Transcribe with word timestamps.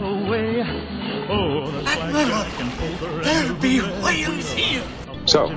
away. 0.00 0.62
Oh, 1.28 1.70
the 1.70 1.82
blackjack 1.82 3.24
There'll 3.24 3.54
be 3.56 3.80
whales 3.80 4.52
here. 4.52 4.82
So, 5.26 5.48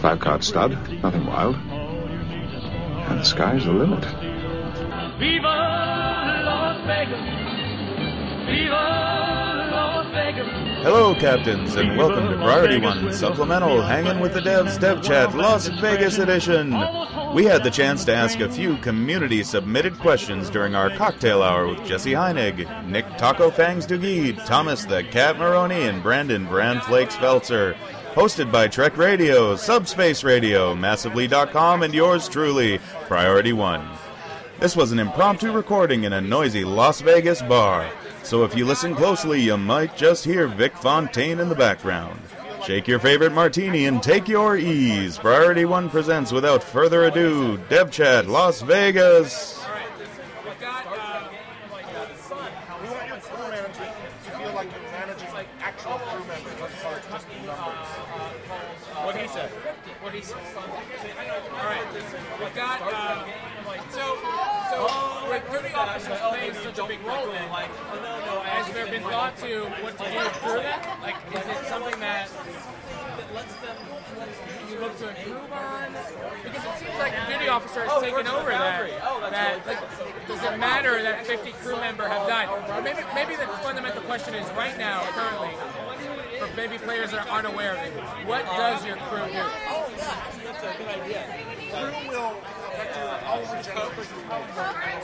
five 0.00 0.20
card 0.20 0.44
stud, 0.44 0.72
nothing 1.02 1.26
wild. 1.26 1.56
And 1.56 3.20
the 3.20 3.24
sky's 3.24 3.64
the 3.64 3.72
limit. 3.72 4.04
Viva 5.18 5.48
Las 6.44 6.86
Vegas! 6.86 7.20
Viva 8.46 8.74
Las 8.74 8.86
Vegas! 8.86 9.31
Hello, 10.82 11.14
captains, 11.14 11.76
and 11.76 11.96
welcome 11.96 12.28
to 12.28 12.36
Priority 12.38 12.78
One 12.80 13.12
Supplemental 13.12 13.82
Hanging 13.82 14.18
with 14.18 14.34
the 14.34 14.40
Devs 14.40 14.80
Dev 14.80 15.00
Chat 15.00 15.32
Las 15.32 15.68
Vegas 15.68 16.18
edition. 16.18 16.72
We 17.32 17.44
had 17.44 17.62
the 17.62 17.70
chance 17.70 18.04
to 18.06 18.14
ask 18.14 18.40
a 18.40 18.50
few 18.50 18.76
community 18.78 19.44
submitted 19.44 19.96
questions 20.00 20.50
during 20.50 20.74
our 20.74 20.90
cocktail 20.90 21.40
hour 21.40 21.68
with 21.68 21.84
Jesse 21.86 22.10
Heinig, 22.10 22.84
Nick 22.88 23.06
Taco 23.16 23.48
Fangs 23.52 23.86
Duguid, 23.86 24.44
Thomas 24.44 24.84
the 24.84 25.04
Cat 25.04 25.38
Maroney, 25.38 25.82
and 25.82 26.02
Brandon 26.02 26.46
Brand 26.46 26.82
Flakes 26.82 27.14
Felczer. 27.14 27.76
Hosted 28.14 28.50
by 28.50 28.66
Trek 28.66 28.98
Radio, 28.98 29.54
Subspace 29.54 30.24
Radio, 30.24 30.74
Massively.com, 30.74 31.84
and 31.84 31.94
yours 31.94 32.28
truly, 32.28 32.80
Priority 33.06 33.52
One. 33.52 33.88
This 34.58 34.74
was 34.74 34.90
an 34.90 34.98
impromptu 34.98 35.52
recording 35.52 36.04
in 36.04 36.12
a 36.12 36.20
noisy 36.20 36.64
Las 36.64 37.00
Vegas 37.00 37.40
bar, 37.40 37.88
so 38.22 38.44
if 38.44 38.56
you 38.56 38.64
listen 38.64 38.94
closely, 38.94 39.40
you 39.40 39.56
might 39.56 39.96
just 39.96 40.24
hear 40.24 40.46
Vic 40.46 40.76
Fontaine 40.76 41.40
in 41.40 41.48
the 41.48 41.54
background. 41.54 42.20
Shake 42.66 42.86
your 42.86 43.00
favorite 43.00 43.32
martini 43.32 43.86
and 43.86 44.02
take 44.02 44.28
your 44.28 44.56
ease. 44.56 45.18
Priority 45.18 45.64
One 45.64 45.90
presents 45.90 46.30
without 46.30 46.62
further 46.62 47.04
ado, 47.04 47.58
Dev 47.68 47.90
Chat 47.90 48.26
Las 48.26 48.62
Vegas. 48.62 49.61
What 70.42 70.52
through 70.52 70.62
that? 70.62 70.98
Like, 71.02 71.16
is 71.30 71.46
it 71.46 71.66
something 71.68 72.00
that 72.00 72.28
you 74.70 74.78
look 74.80 74.96
to 74.98 75.08
improve 75.08 75.52
on? 75.52 75.92
Because 76.42 76.64
it 76.64 76.74
seems 76.78 76.98
like 76.98 77.14
the 77.14 77.32
duty 77.32 77.48
officer 77.48 77.82
has 77.82 77.90
oh, 77.92 78.00
taken 78.00 78.26
over 78.26 78.50
that. 78.50 78.90
Oh, 79.04 79.20
that 79.30 79.66
like, 79.66 79.80
does 80.26 80.42
it 80.42 80.58
matter 80.58 81.02
that 81.02 81.26
50 81.26 81.52
crew 81.62 81.76
member 81.76 82.08
have 82.08 82.26
died? 82.28 82.48
Or 82.48 82.82
maybe, 82.82 83.02
maybe 83.14 83.36
the 83.36 83.46
fundamental 83.62 84.02
question 84.02 84.34
is 84.34 84.48
right 84.52 84.76
now, 84.78 85.02
currently, 85.12 85.54
for 86.38 86.48
maybe 86.56 86.78
players 86.78 87.10
that 87.12 87.28
aren't 87.28 87.46
aware 87.46 87.72
of 87.72 87.78
it, 87.78 87.92
what 88.26 88.44
does 88.46 88.84
your 88.84 88.96
crew 88.96 89.24
do? 89.26 89.38
Oh, 89.38 89.90
yeah, 89.96 90.26
actually, 90.26 90.44
that's 90.44 90.64
a 90.64 90.78
good 90.78 90.88
idea. 90.88 91.22
Crew 91.70 92.10
will 92.10 92.36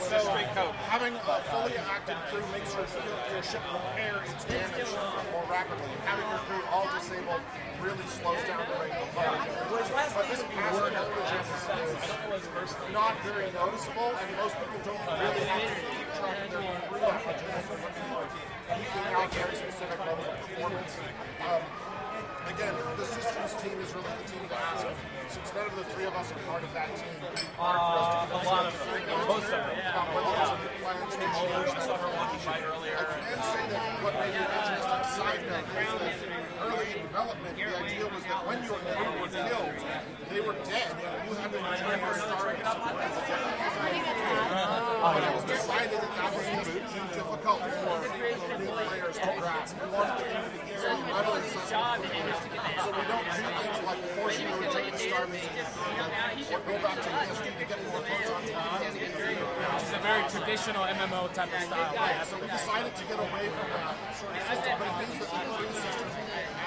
So, 0.09 0.73
having 0.85 1.15
a 1.15 1.41
fully 1.49 1.77
active 1.77 2.17
crew 2.29 2.45
makes 2.51 2.73
your, 2.73 2.85
your 3.33 3.43
ship 3.43 3.61
repair 3.73 4.21
its 4.29 4.45
damage 4.45 4.93
more 5.33 5.45
rapidly. 5.49 5.89
And 5.89 6.01
having 6.05 6.29
your 6.29 6.39
crew 6.45 6.61
all 6.69 6.85
disabled 6.93 7.41
really 7.81 8.05
slows 8.05 8.43
down 8.45 8.61
the 8.69 8.77
rate 8.77 8.93
of 8.93 9.09
generation. 9.13 9.57
But 10.13 10.25
this 10.29 10.43
passive 10.53 10.93
health 10.93 11.17
is 12.37 12.75
not 12.93 13.17
very 13.25 13.49
noticeable, 13.57 14.13
and 14.21 14.29
most 14.37 14.53
people 14.61 14.79
don't 14.85 15.01
really 15.17 15.45
have 15.49 15.65
to 15.65 15.75
keep 15.89 16.07
track 16.13 16.37
of 16.45 16.51
their 16.53 16.61
crew 16.85 17.01
regeneration 17.01 18.49
keeping 18.69 19.13
out 19.17 19.33
very 19.33 19.55
specific 19.55 19.99
levels 19.99 20.27
of 20.27 20.37
performance. 20.45 20.93
Um, 21.41 21.61
again, 22.53 22.75
the 22.97 23.05
systems 23.05 23.53
team 23.61 23.77
is 23.81 23.89
really 23.93 24.13
the 24.13 24.29
team 24.29 24.45
ask. 24.53 24.68
Since 25.39 25.55
none 25.55 25.67
of 25.71 25.75
the 25.77 25.87
three 25.95 26.03
of 26.03 26.11
us 26.19 26.31
are 26.35 26.39
part 26.51 26.63
of 26.63 26.73
that 26.73 26.91
team, 26.99 27.15
it's 27.31 27.47
hard 27.55 27.79
for 27.79 27.95
us 27.95 28.11
to 28.11 28.35
uh, 28.35 28.39
a 28.39 28.43
lot 28.43 28.67
of 28.67 28.75
most 28.75 29.47
of 29.47 29.71
it. 29.71 29.79
About 29.87 30.11
what 30.11 30.27
those 30.35 30.51
plans 30.83 31.15
to 31.15 31.23
change 31.23 31.63
that 31.63 32.59
earlier. 32.59 32.99
I 32.99 33.07
can 33.07 33.23
uh, 33.23 33.47
say 33.47 33.63
that 33.71 34.03
what 34.03 34.19
made 34.19 34.35
it 34.35 34.51
interesting 34.51 34.99
side 35.15 35.39
note. 35.47 35.63
Is 35.79 35.95
that 35.95 36.43
early 36.59 36.91
in 36.91 37.07
development, 37.07 37.55
the 37.55 37.71
idea 37.71 38.03
was 38.11 38.23
that 38.27 38.41
when 38.51 38.59
your 38.67 38.83
crew 38.83 39.15
were 39.15 39.31
killed, 39.31 39.79
they 40.27 40.41
were 40.43 40.59
dead, 40.67 40.91
and 41.07 41.23
you 41.23 41.31
had 41.39 41.55
to 41.55 41.59
return 41.63 42.03
your 42.03 42.19
star 42.19 42.51
But 44.99 45.23
it 45.23 45.31
was 45.39 45.47
decided 45.47 46.03
that 46.03 46.13
that 46.19 46.35
was 46.35 46.51
too 46.67 46.83
difficult 47.15 47.63
for 47.63 47.95
new 48.59 48.75
players 48.75 49.15
to 49.23 49.31
grasp. 49.39 49.79
We 49.79 49.87
wanted 49.87 50.19
to 50.19 50.27
be 50.27 50.51
the 50.51 50.67
easy 50.67 50.99
readily 50.99 51.47
accessible 51.47 52.59
so 52.83 52.91
we 52.91 53.03
don't 53.07 53.23
do 53.23 53.39
things 53.39 53.79
like 53.87 54.03
force 54.29 54.41
you 54.41 54.47
to 54.47 54.61
return 54.61 54.91
the 54.91 54.97
star 54.97 55.27
mission 55.27 55.49
or 56.53 56.59
go 56.61 56.77
back 56.85 57.01
to 57.01 57.09
ESD 57.09 57.57
to 57.57 57.65
get 57.65 57.79
more 57.89 58.01
photons. 58.01 58.49
Which 58.93 59.83
is 59.83 59.93
a 59.93 60.01
very 60.05 60.23
traditional 60.29 60.83
MMO 60.85 61.33
type 61.33 61.49
of 61.53 61.61
style. 61.63 61.93
Yeah, 61.93 62.23
so 62.23 62.37
we 62.37 62.47
decided 62.47 62.95
to 62.95 63.03
get 63.05 63.19
away 63.19 63.49
from 63.49 63.67
that 63.73 63.97
sort 64.13 64.35
of 64.37 64.43
system, 64.45 64.73
but 64.77 64.85
it 64.85 64.95
means 65.01 65.17
that 65.19 65.29
the 65.33 65.73
system 65.81 66.09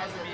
as 0.02 0.10
it 0.10 0.26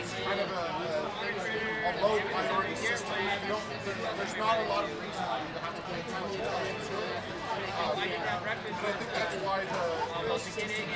is 0.00 0.12
kind 0.24 0.40
of 0.40 0.48
a, 0.48 0.64
a, 0.64 1.92
a 1.92 1.92
low 2.00 2.16
priority 2.32 2.76
system. 2.76 3.12
You 3.20 3.52
don't, 3.52 3.62
there, 3.84 3.94
there's 4.16 4.36
not 4.36 4.56
a 4.56 4.68
lot 4.68 4.84
of 4.84 4.90
reason 4.96 5.24
for 5.28 5.38
you 5.44 5.52
to 5.52 5.60
have 5.60 5.76
to 5.76 5.82
pay 5.84 6.00
attention 6.00 6.40
to 6.40 6.56
it. 6.56 7.15
Um, 7.76 7.92
but 7.92 8.08
I 8.48 8.56
think 8.56 9.12
that's 9.12 9.36
why 9.44 9.60
the, 9.60 9.84
the 10.16 10.38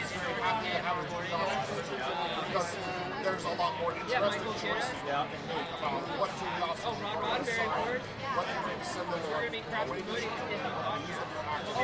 is 0.01 0.09
very 0.17 0.33
happy 0.41 0.73
to 0.73 0.81
have 0.81 0.97
a 0.97 1.05
office 1.37 1.77
because 1.77 2.73
there's 3.21 3.45
a 3.45 3.55
lot 3.61 3.77
more 3.85 3.93
interesting 3.93 4.49
choices 4.57 4.97
we 5.05 5.13
can 5.13 5.29
make 5.29 5.69
about 5.77 6.01
what 6.17 6.33
to 6.33 6.45
the 6.49 6.65
office 6.65 6.89
are 6.89 7.21
decide, 7.45 8.01
what 8.33 8.49
you 8.49 8.57
can 8.65 8.81
send 8.81 9.13
them 9.13 9.21
or 9.29 9.45
away 9.45 9.61
from 9.61 10.25
use 11.05 11.21
them 11.21 11.29
for 11.37 11.45
active 11.53 11.77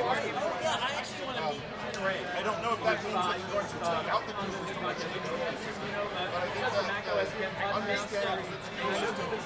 I 2.16 2.40
don't 2.40 2.60
know 2.64 2.72
if 2.72 2.80
that 2.88 2.96
means 3.04 3.20
that 3.20 3.36
you're 3.36 3.52
going 3.52 3.68
to 3.68 3.76
take 3.76 4.08
out 4.08 4.24
the 4.24 4.32
tools 4.32 4.64
to 4.64 4.80
make 4.80 4.96
but 4.96 6.40
I 6.40 6.48
think 6.56 6.72
that 6.72 6.88
uh, 7.04 7.76
understanding 7.76 8.48
that 8.48 8.64
the 8.64 8.96
system 8.96 9.28
is 9.36 9.44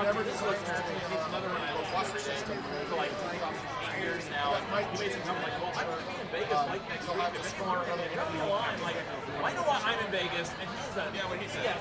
never 0.00 0.24
to 0.64 0.96
be 0.96 1.16
another 1.28 1.52
robust 1.52 2.24
system. 2.24 2.56
like 2.96 3.12
years 4.00 4.24
now. 4.30 4.52
That 4.52 4.70
might 4.70 4.90
be 4.92 5.08
something 5.08 5.42
like, 5.42 5.56
well, 5.60 5.72
I'm 5.74 5.88
in 6.20 6.28
Vegas 6.32 6.62
like 6.66 6.88
next 6.88 7.08
week, 7.08 7.34
and 7.34 7.44
score 7.44 7.82
another 7.82 8.06
like, 8.82 8.96
well, 9.36 9.44
I 9.44 9.52
know 9.54 9.62
why 9.62 9.80
I'm 9.84 9.98
in 10.04 10.10
Vegas, 10.10 10.50
and 10.60 10.68
he's 10.68 10.96
a 10.96 11.04
yeah, 11.14 11.28
what 11.28 11.38
he 11.40 11.48
said. 11.48 11.76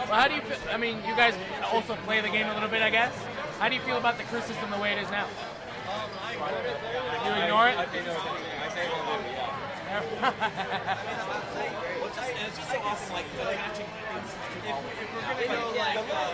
Well, 0.00 0.18
how 0.18 0.28
do 0.28 0.34
you? 0.34 0.40
Feel, 0.40 0.56
I 0.72 0.76
mean, 0.78 0.96
you 1.06 1.14
guys 1.14 1.34
also 1.72 1.94
play 2.08 2.20
the 2.20 2.30
game 2.30 2.46
a 2.46 2.54
little 2.54 2.70
bit, 2.70 2.82
I 2.82 2.90
guess. 2.90 3.14
How 3.58 3.68
do 3.68 3.74
you 3.74 3.82
feel 3.82 3.98
about 3.98 4.16
the 4.16 4.24
crew 4.24 4.40
system 4.40 4.70
the 4.70 4.78
way 4.78 4.92
it 4.92 5.02
is 5.02 5.10
now? 5.10 5.26
You 7.24 7.42
ignore 7.42 7.68
it. 7.68 7.76
I 7.76 7.84
say 7.84 8.00
a 8.00 8.96
little 8.96 9.20
bit, 9.20 9.32
yeah. 9.36 9.70
Well, 12.00 12.08
just, 12.14 12.30
it's 12.30 12.56
just 12.56 12.70
so 12.70 12.78
awesome, 12.80 13.12
like 13.14 13.26
the 13.36 13.42
catching 13.54 13.86
things. 13.86 14.30
If, 14.62 14.70
if 14.70 15.08
we're 15.14 15.22
gonna, 15.22 15.42
you 15.42 15.48
know, 15.48 15.70
like, 15.76 15.98
uh, 15.98 16.32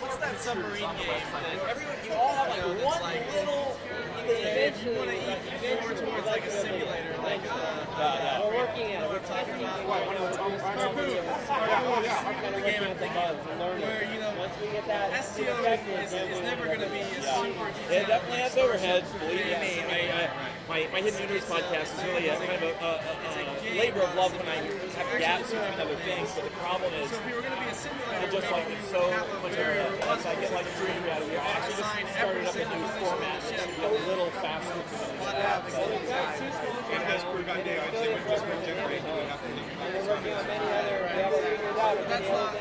what's 0.00 0.16
that 0.16 0.38
submarine 0.38 0.80
game 0.96 1.24
that 1.32 1.68
everyone, 1.68 1.96
you 2.04 2.12
all 2.12 2.34
have 2.34 2.48
like 2.48 2.84
one 2.84 3.02
little. 3.34 3.76
If 4.26 4.84
more 5.80 5.94
towards 5.94 6.26
like 6.26 6.44
a 6.44 6.50
simulator, 6.50 7.14
uh, 7.96 8.40
we're 8.44 8.56
working 8.56 8.92
at, 8.92 9.08
we're 9.08 9.18
talking 9.20 9.54
about 9.54 9.86
what 9.86 10.06
one 10.06 10.16
of 10.16 10.30
the 10.30 10.38
Harpoon, 10.38 11.10
Harpoon, 11.48 12.62
game 12.62 12.82
I'm 12.82 12.96
thinking 12.96 13.16
where 13.58 14.04
you 14.12 14.20
know, 14.20 14.32
is, 16.04 16.12
is 16.12 16.42
never 16.42 16.66
going 16.66 16.80
to 16.80 16.88
be 16.88 17.00
a 17.00 17.22
super. 17.22 17.68
It 17.90 18.06
definitely 18.06 18.38
has 18.38 18.56
overhead. 18.56 19.04
Believe 19.20 19.46
me, 19.46 19.82
my 20.70 20.86
my 20.94 21.02
hidden 21.02 21.18
universe 21.18 21.50
podcast 21.50 21.98
is 21.98 22.04
really 22.06 22.28
a 22.30 22.38
kind 22.38 22.54
of 22.54 22.62
a, 22.62 22.70
a, 22.78 23.02
a, 23.02 23.42
a 23.42 23.74
labor 23.74 24.06
of 24.06 24.14
love 24.14 24.30
when 24.38 24.46
I 24.46 24.62
have 24.62 25.18
gaps 25.18 25.50
between 25.50 25.82
other 25.82 25.98
things. 26.06 26.30
But 26.30 26.46
the 26.46 26.54
problem 26.62 26.94
is, 26.94 27.10
So 27.10 27.18
if 27.18 27.26
we 27.26 27.34
were 27.34 27.42
going 27.42 27.58
to 27.58 27.66
be 27.66 27.66
a 27.66 27.74
it's 27.74 28.30
just 28.30 28.46
like 28.54 28.70
it's 28.70 28.86
so 28.86 29.02
much 29.10 29.50
overhead. 29.50 29.98
Once 30.06 30.22
I 30.30 30.38
get 30.38 30.54
like 30.54 30.70
a 30.70 30.74
dream 30.78 31.02
out 31.10 31.26
of 31.26 31.26
it, 31.26 31.42
I 31.42 31.58
actually 31.58 31.74
just 31.74 31.90
started 32.14 32.46
up 32.46 32.54
a 32.54 32.70
new 32.70 32.86
format 33.02 33.42
to 33.50 33.66
be 33.66 33.82
a 33.82 33.90
little 34.06 34.30
faster. 34.38 34.78
that's 42.06 42.30
not. 42.30 42.54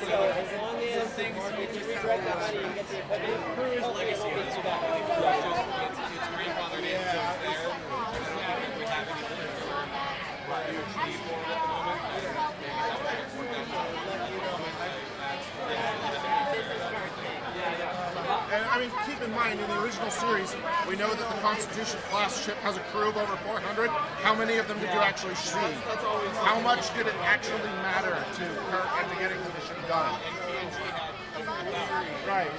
So 0.00 0.16
as 0.26 0.50
long 0.58 0.80
as 0.80 1.10
things 1.20 1.36
you 1.58 1.66
just 1.74 1.90
have 1.90 2.02
to 2.02 2.30
have 2.30 2.48
to 2.48 2.58
get 2.74 2.88
the 2.88 2.98
equipment. 2.98 3.40
Crew's 3.54 3.84
legacy 3.94 4.28
is 4.28 4.54
that. 4.64 4.80
It's 5.89 5.89
grandfathered 6.34 6.86
in, 6.86 7.00
so 7.10 7.20
it's 7.20 7.42
there. 7.42 7.60
I 7.60 8.14
don't 8.50 8.62
think 8.62 8.76
we 8.78 8.84
have 8.86 9.06
anything 9.10 9.50
for 9.60 9.80
UHD 10.70 11.06
for 11.22 11.36
it 11.36 11.50
at 11.50 11.60
the 11.60 11.68
moment. 11.68 12.00
Maybe 12.10 12.76
that 12.76 12.90
might 12.90 13.04
have 13.04 13.66
worked 13.66 13.76
out 13.76 14.00
And 18.50 18.64
I 18.66 18.78
mean, 18.80 18.90
keep 19.06 19.22
in 19.22 19.30
mind, 19.32 19.60
in 19.60 19.68
the 19.68 19.80
original 19.82 20.10
series, 20.10 20.54
we 20.88 20.96
know 20.96 21.08
that 21.08 21.18
the 21.18 21.40
Constitution 21.40 22.00
class 22.10 22.44
ship 22.44 22.56
has 22.66 22.76
a 22.76 22.80
crew 22.90 23.08
of 23.08 23.16
over 23.16 23.36
400. 23.46 23.88
How 24.22 24.34
many 24.34 24.56
of 24.58 24.66
them 24.66 24.78
did 24.80 24.90
you 24.92 24.98
actually 24.98 25.36
see? 25.36 25.58
How 26.42 26.58
much 26.60 26.92
did 26.94 27.06
it 27.06 27.14
actually 27.22 27.70
matter 27.86 28.10
to 28.10 28.44
Kirk 28.70 28.90
and 28.98 29.10
to 29.10 29.16
getting 29.18 29.38
the 29.38 29.50
mission 29.54 29.76
done? 29.86 30.18
Right. 32.26 32.50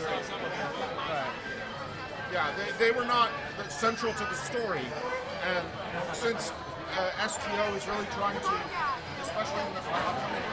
Yeah, 2.31 2.53
they, 2.55 2.71
they 2.85 2.91
were 2.91 3.05
not 3.05 3.29
central 3.69 4.13
to 4.13 4.23
the 4.23 4.35
story. 4.35 4.85
And 5.43 5.65
since 6.15 6.51
uh, 6.97 7.27
STO 7.27 7.75
is 7.75 7.87
really 7.87 8.05
trying 8.11 8.39
to, 8.39 8.61
especially 9.21 9.61
in 9.61 9.73
the 9.73 9.79
upcoming 9.79 10.43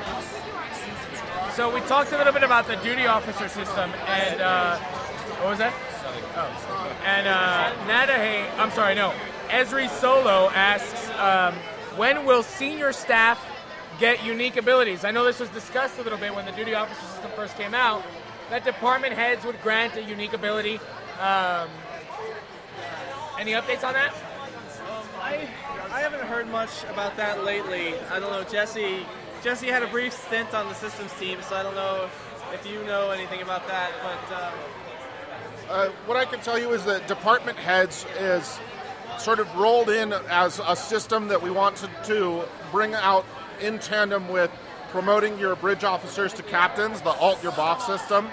So 1.52 1.72
we 1.72 1.80
talked 1.82 2.12
a 2.12 2.18
little 2.18 2.32
bit 2.32 2.42
about 2.42 2.66
the 2.66 2.76
duty 2.76 3.06
officer 3.06 3.48
system, 3.48 3.90
and 4.06 4.40
uh, 4.40 4.78
what 4.78 5.50
was 5.50 5.58
that? 5.58 5.74
Oh. 6.36 6.96
And 7.04 7.26
uh, 7.26 7.72
Nadahe, 7.86 8.48
I'm 8.58 8.70
sorry, 8.70 8.94
no. 8.94 9.12
Esri 9.48 9.88
Solo 9.88 10.50
asks, 10.50 11.10
um, 11.18 11.54
when 11.96 12.24
will 12.24 12.42
senior 12.42 12.92
staff 12.92 13.44
get 13.98 14.24
unique 14.24 14.56
abilities? 14.56 15.04
I 15.04 15.10
know 15.10 15.24
this 15.24 15.40
was 15.40 15.48
discussed 15.50 15.98
a 15.98 16.02
little 16.02 16.18
bit 16.18 16.34
when 16.34 16.44
the 16.44 16.52
duty 16.52 16.74
officer 16.74 17.00
system 17.06 17.30
first 17.34 17.56
came 17.56 17.74
out. 17.74 18.02
That 18.50 18.64
department 18.64 19.14
heads 19.14 19.44
would 19.44 19.60
grant 19.62 19.96
a 19.96 20.02
unique 20.02 20.32
ability. 20.32 20.80
Um, 21.18 21.68
any 23.38 23.52
updates 23.52 23.84
on 23.84 23.94
that? 23.94 24.14
I 25.20 25.48
I 25.90 26.00
haven't 26.00 26.22
heard 26.22 26.48
much 26.48 26.84
about 26.84 27.16
that 27.16 27.44
lately. 27.44 27.98
I 28.10 28.20
don't 28.20 28.30
know. 28.30 28.44
Jesse 28.44 29.04
Jesse 29.42 29.66
had 29.68 29.82
a 29.82 29.88
brief 29.88 30.12
stint 30.12 30.54
on 30.54 30.68
the 30.68 30.74
systems 30.74 31.12
team, 31.14 31.38
so 31.42 31.56
I 31.56 31.62
don't 31.62 31.74
know 31.74 32.08
if 32.52 32.66
you 32.66 32.84
know 32.84 33.10
anything 33.10 33.42
about 33.42 33.66
that. 33.68 33.90
But 34.02 34.34
uh, 34.36 34.52
Uh, 35.68 35.88
what 36.06 36.16
I 36.16 36.24
can 36.24 36.40
tell 36.40 36.58
you 36.58 36.72
is 36.72 36.84
that 36.84 37.06
department 37.08 37.58
heads 37.58 38.06
is 38.18 38.58
sort 39.18 39.38
of 39.38 39.54
rolled 39.56 39.90
in 39.90 40.12
as 40.30 40.60
a 40.66 40.74
system 40.76 41.28
that 41.28 41.42
we 41.42 41.50
want 41.50 41.76
to, 41.76 41.90
to 42.04 42.44
bring 42.72 42.94
out 42.94 43.26
in 43.60 43.78
tandem 43.78 44.28
with 44.28 44.50
promoting 44.90 45.38
your 45.38 45.56
bridge 45.56 45.84
officers 45.84 46.32
to 46.34 46.42
captains, 46.42 47.02
the 47.02 47.10
alt 47.10 47.42
your 47.42 47.52
boss 47.52 47.86
system, 47.86 48.30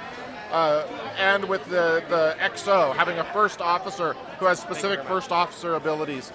uh, 0.56 0.88
and 1.18 1.44
with 1.50 1.66
the, 1.66 2.02
the 2.08 2.34
XO, 2.40 2.96
having 2.96 3.20
a 3.20 3.26
first 3.26 3.60
officer 3.60 4.14
who 4.40 4.46
has 4.46 4.58
specific 4.58 5.04
first 5.04 5.30
officer 5.30 5.76
abilities. 5.76 6.32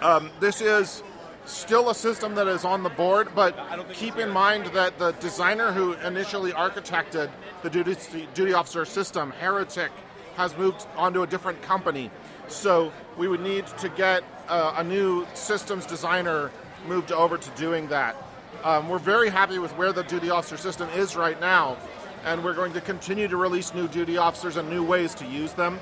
Um, 0.00 0.30
this 0.40 0.62
is 0.62 1.02
still 1.44 1.90
a 1.90 1.94
system 1.94 2.34
that 2.36 2.46
is 2.46 2.64
on 2.64 2.82
the 2.82 2.88
board, 2.88 3.28
but 3.34 3.54
keep 3.92 4.16
in 4.16 4.30
mind 4.30 4.66
that 4.72 4.98
the 4.98 5.12
designer 5.12 5.70
who 5.70 5.92
initially 5.92 6.52
architected 6.52 7.28
the 7.62 7.68
duty, 7.68 7.94
duty 8.32 8.54
officer 8.54 8.86
system, 8.86 9.32
Heretic, 9.32 9.92
has 10.36 10.56
moved 10.56 10.86
onto 10.96 11.22
a 11.22 11.26
different 11.26 11.60
company. 11.60 12.10
So 12.48 12.90
we 13.18 13.28
would 13.28 13.40
need 13.40 13.66
to 13.78 13.90
get 13.90 14.24
uh, 14.48 14.76
a 14.78 14.84
new 14.84 15.26
systems 15.34 15.84
designer 15.84 16.50
moved 16.88 17.12
over 17.12 17.36
to 17.36 17.50
doing 17.50 17.88
that. 17.88 18.16
Um, 18.64 18.88
we're 18.88 18.98
very 18.98 19.28
happy 19.28 19.58
with 19.58 19.72
where 19.76 19.92
the 19.92 20.04
duty 20.04 20.30
officer 20.30 20.56
system 20.56 20.88
is 20.90 21.16
right 21.16 21.38
now, 21.38 21.76
and 22.26 22.42
we're 22.42 22.54
going 22.54 22.72
to 22.72 22.80
continue 22.80 23.28
to 23.28 23.36
release 23.36 23.72
new 23.72 23.86
duty 23.86 24.18
officers 24.18 24.56
and 24.56 24.68
new 24.68 24.82
ways 24.84 25.14
to 25.14 25.24
use 25.24 25.52
them. 25.52 25.78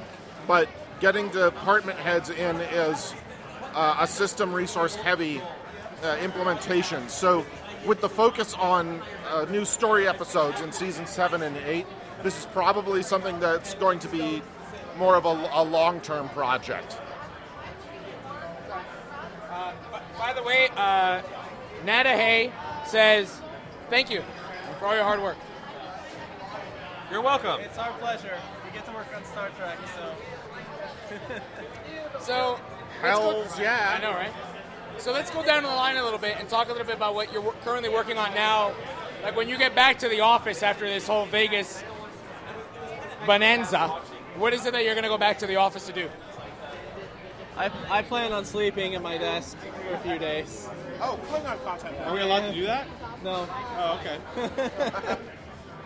But 0.47 0.69
getting 1.01 1.31
department 1.31 1.99
heads 1.99 2.29
in 2.29 2.61
is 2.61 3.15
uh, 3.73 3.97
a 3.99 4.07
system 4.07 4.53
resource 4.53 4.95
heavy 4.95 5.41
uh, 6.03 6.19
implementation. 6.23 7.09
So, 7.09 7.45
with 7.87 8.01
the 8.01 8.09
focus 8.09 8.55
on 8.55 9.03
uh, 9.29 9.47
new 9.51 9.65
story 9.65 10.07
episodes 10.07 10.61
in 10.61 10.71
season 10.71 11.07
seven 11.07 11.43
and 11.43 11.57
eight, 11.67 11.87
this 12.23 12.39
is 12.39 12.47
probably 12.47 13.03
something 13.03 13.41
that's 13.41 13.75
going 13.75 13.99
to 13.99 14.09
be 14.09 14.43
more 14.97 15.17
of 15.17 15.25
a, 15.25 15.51
a 15.53 15.63
long 15.63 16.01
term 16.01 16.29
project. 16.31 16.99
By 20.19 20.33
the 20.33 20.43
way, 20.43 20.69
uh, 20.77 21.23
Nadahe 21.85 22.53
says, 22.87 23.41
thank 23.91 24.11
you 24.11 24.23
for 24.79 24.87
all 24.87 24.95
your 24.95 25.05
hard 25.05 25.21
work. 25.21 25.37
You're 27.11 27.21
welcome. 27.23 27.61
it's 27.61 27.79
our 27.79 27.93
pleasure. 27.99 28.37
We 28.65 28.71
get 28.73 28.87
to 28.87 28.93
work 28.93 29.07
on 29.15 29.25
Star 29.25 29.51
Trek, 29.57 29.79
so. 29.97 30.15
So, 32.21 32.59
let's 33.03 33.19
go- 33.19 33.33
Hells 33.43 33.59
yeah. 33.61 33.95
I 33.97 34.01
know, 34.01 34.13
right? 34.13 34.33
So 34.99 35.13
let's 35.13 35.31
go 35.31 35.45
down 35.45 35.65
the 35.65 35.69
line 35.69 35.97
a 35.97 36.05
little 36.05 36.19
bit 36.19 36.37
and 36.39 36.49
talk 36.49 36.69
a 36.69 36.73
little 36.73 36.87
bit 36.87 36.97
about 36.97 37.15
what 37.15 37.33
you're 37.33 37.53
currently 37.65 37.91
working 37.91 38.17
on 38.17 38.33
now. 38.35 38.73
Like 39.23 39.37
when 39.37 39.49
you 39.49 39.59
get 39.59 39.75
back 39.75 39.99
to 39.99 40.09
the 40.09 40.21
office 40.21 40.63
after 40.63 40.87
this 40.87 41.07
whole 41.07 41.27
Vegas 41.27 41.83
bonanza, 43.27 43.89
what 44.37 44.55
is 44.55 44.65
it 44.65 44.73
that 44.73 44.85
you're 44.85 44.95
going 44.95 45.03
to 45.03 45.09
go 45.11 45.19
back 45.19 45.39
to 45.41 45.47
the 45.47 45.57
office 45.57 45.87
to 45.87 45.93
do? 45.93 46.09
I, 47.57 47.71
I 47.91 48.03
plan 48.03 48.33
on 48.33 48.45
sleeping 48.45 48.95
at 48.95 49.03
my 49.03 49.19
desk 49.19 49.57
for 49.59 49.95
a 49.95 49.99
few 49.99 50.19
days. 50.19 50.69
Oh, 51.01 51.19
Klingon 51.29 51.63
content. 51.65 51.97
Are 52.07 52.15
we 52.15 52.21
allowed 52.21 52.49
to 52.49 52.55
do 52.55 52.65
that? 52.65 52.87
No. 53.23 53.47
Oh, 53.77 54.01
okay. 54.01 55.17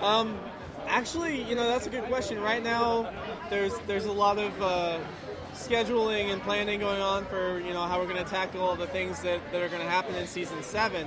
Um, 0.01 0.39
actually, 0.87 1.43
you 1.43 1.55
know 1.55 1.67
that's 1.67 1.87
a 1.87 1.91
good 1.91 2.05
question. 2.05 2.41
Right 2.41 2.63
now, 2.63 3.13
there's 3.51 3.77
there's 3.87 4.05
a 4.07 4.13
lot 4.13 4.39
of 4.39 4.63
uh, 4.63 4.99
scheduling 5.55 6.33
and 6.33 6.41
planning 6.43 6.81
going 6.81 7.01
on 7.01 7.25
for 7.27 7.59
you 7.61 7.73
know 7.73 7.83
how 7.83 7.99
we're 7.99 8.07
going 8.07 8.23
to 8.23 8.31
tackle 8.31 8.63
all 8.63 8.77
the 8.77 8.87
things 8.87 9.23
that, 9.23 9.41
that 9.53 9.63
are 9.63 9.69
going 9.69 9.83
to 9.83 9.89
happen 9.89 10.15
in 10.15 10.27
season 10.27 10.63
seven. 10.63 11.07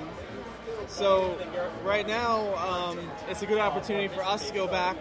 So 0.87 1.37
right 1.83 2.05
now, 2.05 2.55
um, 2.55 2.99
it's 3.29 3.41
a 3.41 3.45
good 3.45 3.59
opportunity 3.59 4.07
for 4.07 4.23
us 4.23 4.49
to 4.49 4.53
go 4.53 4.67
back 4.67 4.97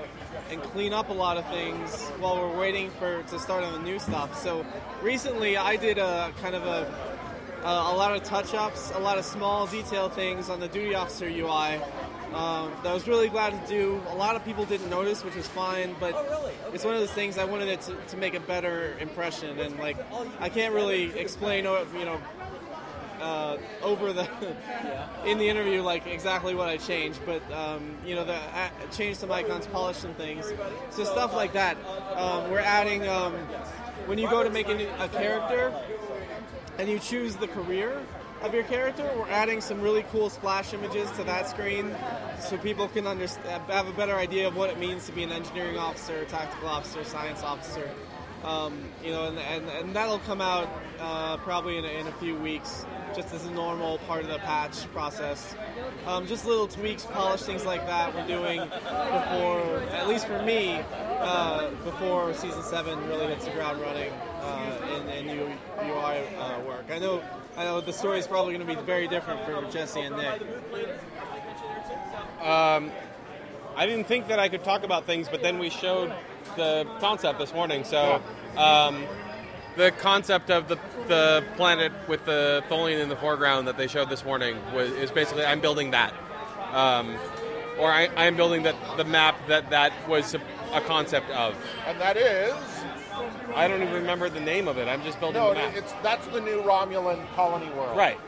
and 0.51 0.63
clean 0.63 0.93
up 0.93 1.09
a 1.09 1.13
lot 1.13 1.37
of 1.37 1.47
things 1.49 2.01
while 2.21 2.37
we're 2.37 2.57
waiting 2.57 2.91
for 2.91 3.23
to 3.25 3.39
start 3.39 3.65
on 3.65 3.73
the 3.73 3.81
new 3.81 3.99
stuff. 3.99 4.41
So 4.41 4.65
recently, 5.03 5.57
I 5.57 5.77
did 5.77 5.99
a 5.99 6.33
kind 6.41 6.55
of 6.55 6.65
a 6.65 7.21
uh, 7.63 7.91
a 7.93 7.95
lot 7.95 8.17
of 8.17 8.23
touch-ups, 8.23 8.93
a 8.95 8.99
lot 8.99 9.19
of 9.19 9.25
small 9.25 9.67
detail 9.67 10.09
things 10.09 10.49
on 10.49 10.61
the 10.61 10.69
duty 10.69 10.95
officer 10.95 11.27
UI. 11.27 11.81
Um, 12.35 12.71
that 12.83 12.91
I 12.91 12.95
was 12.95 13.09
really 13.09 13.29
glad 13.29 13.51
to 13.51 13.69
do. 13.69 14.01
A 14.11 14.15
lot 14.15 14.37
of 14.37 14.45
people 14.45 14.65
didn't 14.65 14.89
notice, 14.89 15.25
which 15.25 15.35
was 15.35 15.49
fine, 15.49 15.97
but 15.99 16.15
it's 16.73 16.85
one 16.85 16.95
of 16.95 17.01
those 17.01 17.11
things 17.11 17.39
I 17.39 17.45
wanted 17.45 17.69
it 17.69 17.81
to, 17.83 17.97
to 18.09 18.17
make 18.17 18.35
a 18.35 18.41
better 18.41 18.97
impression. 19.01 19.59
And 19.59 19.79
like, 19.79 19.97
I 20.39 20.49
can't 20.49 20.73
really 20.73 21.19
explain, 21.19 21.65
you 21.65 22.05
know, 22.05 22.21
uh, 23.21 23.59
over 23.83 24.13
the 24.13 24.29
in 25.27 25.39
the 25.39 25.49
interview 25.49 25.83
like 25.83 26.07
exactly 26.07 26.55
what 26.55 26.69
I 26.69 26.77
changed, 26.77 27.21
but 27.27 27.43
um, 27.53 27.97
you 28.07 28.15
know, 28.15 28.25
the 28.25 28.35
uh, 28.35 28.71
changed 28.93 29.21
some 29.21 29.31
icons, 29.31 29.67
polished 29.67 30.01
some 30.01 30.15
things, 30.15 30.51
so 30.91 31.05
stuff 31.05 31.35
like 31.35 31.53
that. 31.53 31.77
Um, 32.17 32.51
we're 32.51 32.61
adding 32.61 33.07
um, 33.07 33.35
when 34.07 34.19
you 34.19 34.29
go 34.31 34.43
to 34.43 34.51
make 34.51 34.69
a, 34.69 34.89
a 35.03 35.09
character 35.09 35.73
and 36.79 36.89
you 36.89 36.99
choose 36.99 37.37
the 37.37 37.49
career 37.49 38.01
of 38.43 38.55
your 38.55 38.63
character, 38.65 39.11
we're 39.17 39.29
adding 39.29 39.61
some 39.61 39.81
really 39.81 40.03
cool 40.11 40.31
splash 40.31 40.73
images 40.73 41.11
to 41.13 41.25
that 41.25 41.49
screen 41.49 41.95
so 42.39 42.57
people 42.57 42.89
can 42.89 43.07
understand, 43.07 43.63
have 43.65 43.87
a 43.87 43.93
better 43.93 44.15
idea 44.15 44.49
of 44.49 44.57
what 44.57 44.71
it 44.71 44.79
means 44.79 45.07
to 45.07 45.13
be 45.13 45.23
an 45.23 45.31
engineering 45.31 45.77
officer, 45.77 46.25
tactical 46.25 46.69
officer, 46.69 47.05
science 47.05 47.43
officer. 47.43 47.91
Um, 48.45 48.85
you 49.05 49.11
know, 49.11 49.27
and, 49.27 49.39
and, 49.39 49.69
and 49.69 49.95
that'll 49.95 50.19
come 50.21 50.41
out 50.41 50.69
uh, 50.99 51.37
probably 51.39 51.77
in 51.77 51.85
a, 51.85 51.89
in 51.89 52.07
a 52.07 52.13
few 52.13 52.35
weeks, 52.37 52.87
just 53.15 53.35
as 53.35 53.45
a 53.45 53.51
normal 53.51 53.99
part 53.99 54.23
of 54.23 54.29
the 54.29 54.39
patch 54.39 54.91
process. 54.93 55.55
Um, 56.07 56.27
just 56.27 56.47
little 56.47 56.67
tweaks, 56.67 57.05
polish 57.05 57.43
things 57.43 57.67
like 57.67 57.87
that 57.87 58.15
we're 58.15 58.27
doing 58.27 58.61
before, 58.61 59.83
at 59.93 60.09
least 60.09 60.27
for 60.27 60.43
me, 60.43 60.81
uh, 61.21 61.71
before 61.85 62.33
season 62.33 62.63
seven 62.63 62.99
really 63.09 63.27
hits 63.27 63.45
the 63.45 63.51
ground 63.51 63.81
running 63.81 64.13
uh, 64.41 65.03
in, 65.19 65.29
in 65.29 65.39
UI 65.39 66.27
uh, 66.39 66.61
work. 66.67 66.87
I 66.91 66.99
know, 66.99 67.23
I 67.57 67.65
know 67.65 67.81
the 67.81 67.93
story 67.93 68.19
is 68.19 68.27
probably 68.27 68.55
going 68.55 68.67
to 68.67 68.75
be 68.75 68.81
very 68.83 69.07
different 69.07 69.45
for 69.45 69.63
Jesse 69.71 70.01
and 70.01 70.17
Nick. 70.17 70.41
Um, 72.41 72.91
I 73.77 73.87
didn't 73.87 74.07
think 74.07 74.29
that 74.29 74.39
I 74.39 74.49
could 74.49 74.65
talk 74.65 74.83
about 74.83 75.05
things, 75.05 75.29
but 75.29 75.43
then 75.43 75.59
we 75.59 75.69
showed 75.69 76.13
the 76.61 76.87
concept 77.01 77.39
this 77.39 77.55
morning. 77.55 77.85
So, 77.85 78.23
um, 78.57 79.05
the 79.77 79.91
concept 79.93 80.51
of 80.51 80.69
the, 80.69 80.79
the 81.09 81.43
planet 81.57 81.93
with 82.07 82.25
the 82.27 82.63
Tholian 82.69 83.01
in 83.01 83.09
the 83.09 83.17
foreground 83.17 83.67
that 83.67 83.79
they 83.79 83.87
showed 83.87 84.11
this 84.11 84.25
morning 84.25 84.57
was 84.75 84.91
is 84.91 85.11
basically 85.11 85.45
I'm 85.45 85.61
building 85.61 85.93
that, 85.93 86.13
um, 86.73 87.17
or 87.79 87.91
I, 87.91 88.09
I'm 88.17 88.37
building 88.37 88.63
that 88.65 88.77
the 88.97 89.05
map 89.05 89.37
that 89.49 89.71
that 89.71 89.93
was 90.09 90.35
a, 90.35 90.41
a 90.75 90.81
concept 90.83 91.31
of. 91.31 91.57
And 91.87 91.99
that 92.01 92.17
is 92.17 92.55
I 93.55 93.69
don't 93.69 93.83
even 93.83 93.95
remember 93.95 94.29
the 94.29 94.41
name 94.41 94.69
of 94.69 94.77
it. 94.77 94.87
I'm 94.87 95.03
just 95.03 95.19
building 95.19 95.41
no, 95.41 95.51
the 95.51 95.55
map. 95.57 95.77
it's 95.77 95.93
that's 96.03 96.27
the 96.29 96.41
new 96.41 96.63
Romulan 96.63 97.27
colony 97.35 97.71
world. 97.71 97.97
Right. 97.97 98.19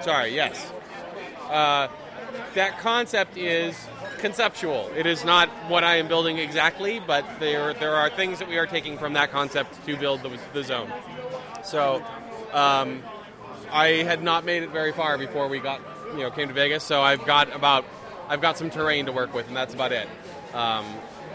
Sorry. 0.00 0.34
Yes. 0.34 0.72
Uh, 1.52 1.88
that 2.54 2.78
concept 2.78 3.36
is 3.36 3.76
conceptual. 4.18 4.90
It 4.96 5.04
is 5.04 5.22
not 5.22 5.48
what 5.68 5.84
I 5.84 5.96
am 5.96 6.08
building 6.08 6.38
exactly, 6.38 6.98
but 6.98 7.26
there 7.40 7.74
there 7.74 7.94
are 7.94 8.08
things 8.08 8.38
that 8.38 8.48
we 8.48 8.56
are 8.56 8.66
taking 8.66 8.96
from 8.96 9.12
that 9.14 9.30
concept 9.30 9.84
to 9.84 9.96
build 9.96 10.22
the, 10.22 10.38
the 10.54 10.64
zone. 10.64 10.90
So 11.62 12.02
um, 12.52 13.02
I 13.70 14.02
had 14.04 14.22
not 14.22 14.44
made 14.46 14.62
it 14.62 14.70
very 14.70 14.92
far 14.92 15.18
before 15.18 15.48
we 15.48 15.58
got 15.60 15.80
you 16.12 16.20
know 16.20 16.30
came 16.30 16.48
to 16.48 16.54
Vegas. 16.54 16.84
So 16.84 17.02
I've 17.02 17.26
got 17.26 17.54
about 17.54 17.84
I've 18.28 18.40
got 18.40 18.56
some 18.56 18.70
terrain 18.70 19.06
to 19.06 19.12
work 19.12 19.34
with, 19.34 19.46
and 19.48 19.56
that's 19.56 19.74
about 19.74 19.92
it. 19.92 20.08
Um, 20.54 20.86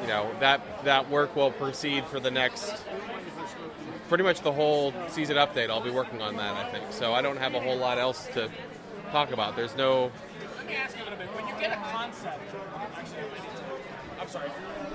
you 0.01 0.07
know 0.07 0.31
that 0.39 0.83
that 0.86 1.12
work 1.12 1.36
will 1.36 1.51
proceed 1.51 2.05
for 2.05 2.19
the 2.19 2.31
next 2.31 2.74
pretty 4.09 4.24
much 4.24 4.41
the 4.41 4.51
whole 4.51 4.93
season 5.09 5.38
update. 5.38 5.69
I'll 5.69 5.83
be 5.83 5.91
working 5.91 6.21
on 6.21 6.38
that, 6.38 6.55
I 6.55 6.71
think. 6.71 6.86
So 6.91 7.13
I 7.13 7.21
don't 7.21 7.38
have 7.38 7.53
a 7.53 7.59
whole 7.59 7.77
lot 7.77 7.97
else 7.97 8.27
to 8.33 8.50
talk 9.11 9.31
about. 9.31 9.55
There's 9.55 9.75
no 9.75 10.11
Let 10.57 10.67
me 10.67 10.75
ask 10.75 10.95
you 10.97 11.03
a 11.03 11.05
little 11.05 11.19
bit. 11.19 11.27
When 11.35 11.47
you 11.47 11.53
get 11.59 11.71
a 11.71 11.81
concept, 11.91 12.39
actually, 12.95 13.19
I 13.19 13.21
might 13.21 13.33
need 13.33 13.57
to- 13.57 14.21
I'm 14.21 14.27
sorry. 14.27 14.49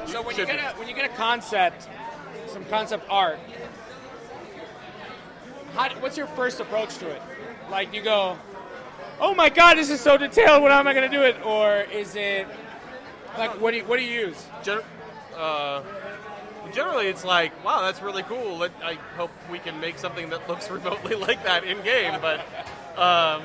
So 0.07 0.23
when 0.23 0.37
you 0.37 0.47
get 0.47 0.59
a 0.59 0.79
when 0.79 0.89
you 0.89 0.95
get 0.95 1.05
a 1.05 1.15
concept, 1.15 1.89
some 2.49 2.65
concept 2.67 3.07
art, 3.09 3.39
how, 5.75 5.89
what's 6.01 6.17
your 6.17 6.27
first 6.29 6.61
approach 6.61 6.99
to 6.99 7.09
it? 7.09 7.23
Like 7.71 7.95
you 7.95 8.03
go, 8.03 8.37
oh 9.21 9.35
my 9.35 9.49
god, 9.49 9.77
this 9.79 9.91
is 9.91 10.01
so 10.01 10.17
detailed. 10.17 10.63
What 10.63 10.73
am 10.73 10.87
I 10.87 10.93
going 10.95 11.11
to 11.11 11.17
do 11.17 11.23
it? 11.23 11.37
Or 11.45 11.81
is 11.93 12.15
it 12.17 12.47
like 13.39 13.59
what 13.61 13.71
do 13.71 13.79
you 13.79 13.85
what 13.85 13.99
do 13.99 14.05
you 14.05 14.27
use? 14.27 14.47
Gen- 14.63 14.81
uh, 15.37 15.83
generally, 16.75 17.07
it's 17.07 17.25
like, 17.25 17.65
wow, 17.65 17.81
that's 17.81 18.03
really 18.03 18.23
cool. 18.25 18.59
Let- 18.59 18.73
I 18.83 18.95
hope 19.17 19.31
we 19.51 19.59
can 19.59 19.81
make 19.81 19.99
something 19.99 20.29
that 20.31 20.47
looks 20.49 20.71
remotely 20.71 21.15
like 21.29 21.43
that 21.45 21.65
in 21.65 21.81
game. 21.83 22.21
But 22.21 22.41
um, 22.99 23.43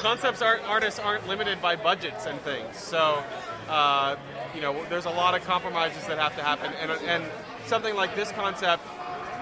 concepts 0.00 0.40
art 0.40 0.62
artists 0.66 0.98
aren't 0.98 1.28
limited 1.28 1.60
by 1.60 1.76
budgets 1.76 2.26
and 2.26 2.40
things. 2.40 2.76
So, 2.76 3.22
uh, 3.68 4.16
you 4.54 4.60
know, 4.60 4.84
there's 4.88 5.04
a 5.04 5.10
lot 5.10 5.34
of 5.34 5.44
compromises 5.46 6.06
that 6.06 6.18
have 6.18 6.34
to 6.36 6.42
happen. 6.42 6.72
And, 6.80 6.90
and 7.06 7.24
something 7.66 7.94
like 7.94 8.16
this 8.16 8.32
concept, 8.32 8.82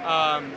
um, 0.04 0.52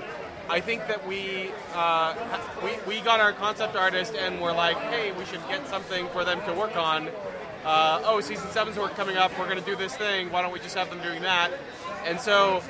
I 0.50 0.60
think 0.60 0.88
that 0.88 1.08
we, 1.08 1.52
uh, 1.74 2.16
we 2.64 2.72
we 2.88 3.02
got 3.02 3.20
our 3.20 3.32
concept 3.32 3.76
artist 3.76 4.16
and 4.16 4.42
we're 4.42 4.54
like, 4.54 4.78
hey, 4.78 5.12
we 5.12 5.24
should 5.26 5.48
get 5.48 5.68
something 5.68 6.08
for 6.10 6.26
them 6.26 6.42
to 6.46 6.54
work 6.54 6.76
on. 6.76 7.10
Uh, 7.64 8.02
oh, 8.06 8.20
season 8.22 8.50
seven's 8.50 8.78
work 8.78 8.96
coming 8.96 9.18
up. 9.18 9.32
We're 9.38 9.46
going 9.46 9.60
to 9.60 9.66
do 9.66 9.76
this 9.76 9.96
thing. 9.96 10.32
Why 10.32 10.42
don't 10.42 10.52
we 10.52 10.60
just 10.60 10.76
have 10.76 10.90
them 10.90 11.00
doing 11.02 11.22
that? 11.22 11.52
And 12.06 12.20
so 12.20 12.64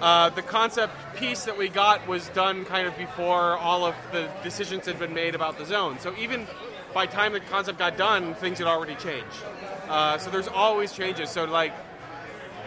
uh, 0.00 0.30
the 0.30 0.42
concept 0.42 0.92
piece 1.16 1.44
that 1.44 1.56
we 1.56 1.68
got 1.68 2.06
was 2.06 2.28
done 2.30 2.64
kind 2.64 2.86
of 2.86 2.96
before 2.98 3.56
all 3.56 3.84
of 3.84 3.94
the 4.12 4.28
decisions 4.42 4.86
had 4.86 4.98
been 4.98 5.14
made 5.14 5.34
about 5.34 5.58
the 5.58 5.64
zone. 5.64 5.98
So 5.98 6.14
even 6.18 6.46
by 6.92 7.06
time 7.06 7.32
the 7.32 7.40
concept 7.40 7.78
got 7.78 7.96
done, 7.96 8.34
things 8.34 8.58
had 8.58 8.66
already 8.66 8.94
changed. 8.96 9.42
Uh, 9.88 10.18
so 10.18 10.30
there's 10.30 10.48
always 10.48 10.92
changes. 10.92 11.30
So 11.30 11.44
like 11.44 11.72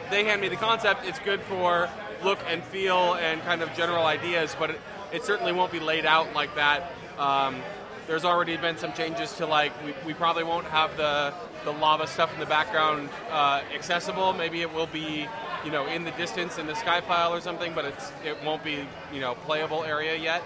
they 0.09 0.23
hand 0.23 0.41
me 0.41 0.49
the 0.49 0.55
concept, 0.55 1.05
it's 1.05 1.19
good 1.19 1.41
for 1.41 1.89
look 2.23 2.39
and 2.47 2.63
feel 2.63 3.15
and 3.15 3.41
kind 3.43 3.61
of 3.61 3.73
general 3.75 4.05
ideas, 4.05 4.55
but 4.57 4.71
it, 4.71 4.81
it 5.13 5.23
certainly 5.23 5.51
won't 5.51 5.71
be 5.71 5.79
laid 5.79 6.05
out 6.05 6.33
like 6.33 6.53
that. 6.55 6.91
Um, 7.17 7.61
there's 8.07 8.25
already 8.25 8.57
been 8.57 8.77
some 8.77 8.91
changes 8.93 9.33
to 9.33 9.45
like 9.45 9.71
we, 9.85 9.93
we 10.05 10.13
probably 10.15 10.43
won't 10.43 10.65
have 10.65 10.97
the 10.97 11.31
the 11.63 11.71
lava 11.71 12.07
stuff 12.07 12.33
in 12.33 12.39
the 12.39 12.45
background 12.45 13.09
uh, 13.29 13.61
accessible. 13.73 14.33
Maybe 14.33 14.61
it 14.61 14.73
will 14.73 14.87
be 14.87 15.27
you 15.65 15.71
know 15.71 15.85
in 15.87 16.03
the 16.03 16.11
distance 16.11 16.57
in 16.57 16.67
the 16.67 16.75
sky 16.75 17.01
file 17.01 17.33
or 17.33 17.41
something, 17.41 17.73
but 17.73 17.85
it's 17.85 18.11
it 18.25 18.37
won't 18.43 18.63
be 18.63 18.85
you 19.13 19.19
know 19.19 19.35
playable 19.45 19.83
area 19.83 20.15
yet. 20.15 20.43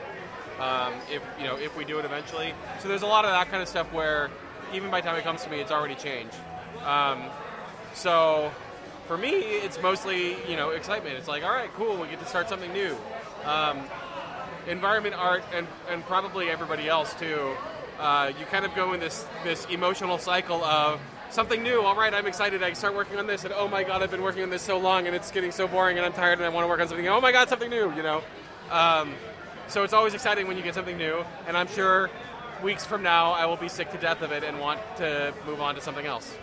Um, 0.60 0.94
if 1.12 1.22
you 1.40 1.46
know 1.46 1.58
if 1.58 1.76
we 1.78 1.86
do 1.86 2.00
it 2.00 2.06
eventually, 2.06 2.54
so 2.80 2.88
there's 2.88 3.02
a 3.02 3.08
lot 3.08 3.26
of 3.26 3.32
that 3.32 3.50
kind 3.50 3.62
of 3.62 3.68
stuff 3.68 3.92
where 3.92 4.30
even 4.74 4.90
by 4.90 5.02
the 5.02 5.08
time 5.08 5.18
it 5.18 5.24
comes 5.24 5.44
to 5.44 5.50
me, 5.50 5.60
it's 5.60 5.72
already 5.72 5.96
changed. 5.96 6.36
Um, 6.86 7.24
so 7.94 8.52
for 9.08 9.18
me, 9.18 9.30
it's 9.30 9.82
mostly 9.82 10.38
you 10.50 10.56
know 10.56 10.72
excitement. 10.72 11.16
It's 11.18 11.28
like, 11.28 11.44
all 11.44 11.52
right, 11.52 11.72
cool, 11.74 11.98
we 11.98 12.08
get 12.08 12.20
to 12.20 12.26
start 12.26 12.50
something 12.50 12.72
new. 12.74 12.96
Um, 13.46 13.80
environment 14.68 15.16
art 15.16 15.44
and, 15.54 15.68
and 15.90 16.04
probably 16.06 16.50
everybody 16.50 16.88
else 16.88 17.14
too. 17.16 17.52
Uh, 18.00 18.32
you 18.40 18.46
kind 18.46 18.66
of 18.66 18.74
go 18.76 18.94
in 18.94 19.00
this 19.00 19.26
this 19.44 19.66
emotional 19.66 20.18
cycle 20.18 20.64
of 20.64 21.00
something 21.34 21.64
new. 21.64 21.82
All 21.82 21.96
right, 21.96 22.14
I'm 22.14 22.28
excited. 22.28 22.62
I 22.64 22.74
start 22.74 22.96
working 22.96 23.18
on 23.18 23.28
this, 23.28 23.44
and 23.44 23.54
oh 23.54 23.68
my 23.68 23.84
god, 23.84 24.04
I've 24.04 24.12
been 24.12 24.22
working 24.22 24.44
on 24.44 24.50
this 24.50 24.62
so 24.62 24.78
long, 24.78 25.08
and 25.08 25.16
it's 25.16 25.32
getting 25.32 25.52
so 25.52 25.68
boring, 25.68 25.98
and 25.98 26.06
I'm 26.06 26.14
tired, 26.14 26.38
and 26.38 26.46
I 26.46 26.50
want 26.50 26.64
to 26.64 26.68
work 26.68 26.80
on 26.80 26.88
something. 26.88 27.08
Oh 27.08 27.20
my 27.20 27.32
god, 27.32 27.50
something 27.50 27.70
new, 27.70 27.94
you 27.96 28.04
know. 28.04 28.22
Um, 28.70 29.14
so 29.68 29.84
it's 29.84 29.94
always 29.94 30.14
exciting 30.14 30.48
when 30.48 30.58
you 30.58 30.64
get 30.64 30.76
something 30.76 30.98
new, 30.98 31.26
and 31.48 31.58
I'm 31.58 31.68
sure 31.68 32.10
weeks 32.62 32.86
from 32.86 33.04
now 33.04 33.32
I 33.32 33.46
will 33.46 33.58
be 33.58 33.68
sick 33.68 33.92
to 33.92 33.98
death 33.98 34.22
of 34.22 34.32
it 34.32 34.44
and 34.44 34.60
want 34.60 34.80
to 34.98 35.34
move 35.46 35.60
on 35.60 35.76
to 35.76 35.82
something 35.82 36.06
else. 36.06 36.38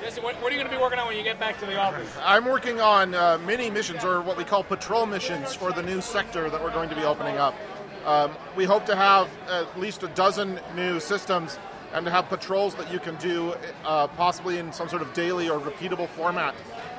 Jesse, 0.00 0.20
what, 0.20 0.34
what 0.42 0.52
are 0.52 0.56
you 0.56 0.60
going 0.60 0.70
to 0.70 0.76
be 0.76 0.82
working 0.82 0.98
on 0.98 1.06
when 1.06 1.16
you 1.16 1.22
get 1.22 1.38
back 1.38 1.58
to 1.60 1.66
the 1.66 1.78
office? 1.78 2.08
I'm 2.24 2.44
working 2.44 2.80
on 2.80 3.14
uh, 3.14 3.38
mini 3.46 3.70
missions, 3.70 4.04
or 4.04 4.20
what 4.20 4.36
we 4.36 4.44
call 4.44 4.64
patrol 4.64 5.06
missions, 5.06 5.54
for 5.54 5.72
the 5.72 5.82
new 5.82 6.00
sector 6.00 6.48
that 6.50 6.62
we're 6.62 6.72
going 6.72 6.88
to 6.88 6.96
be 6.96 7.02
opening 7.02 7.36
up. 7.36 7.54
Um, 8.04 8.32
we 8.56 8.64
hope 8.64 8.86
to 8.86 8.96
have 8.96 9.28
at 9.48 9.78
least 9.78 10.02
a 10.02 10.08
dozen 10.08 10.58
new 10.74 10.98
systems 10.98 11.58
and 11.92 12.04
to 12.04 12.10
have 12.10 12.28
patrols 12.28 12.74
that 12.76 12.92
you 12.92 12.98
can 12.98 13.16
do 13.16 13.54
uh, 13.84 14.06
possibly 14.08 14.58
in 14.58 14.72
some 14.72 14.88
sort 14.88 15.02
of 15.02 15.12
daily 15.12 15.48
or 15.48 15.60
repeatable 15.60 16.08
format. 16.08 16.54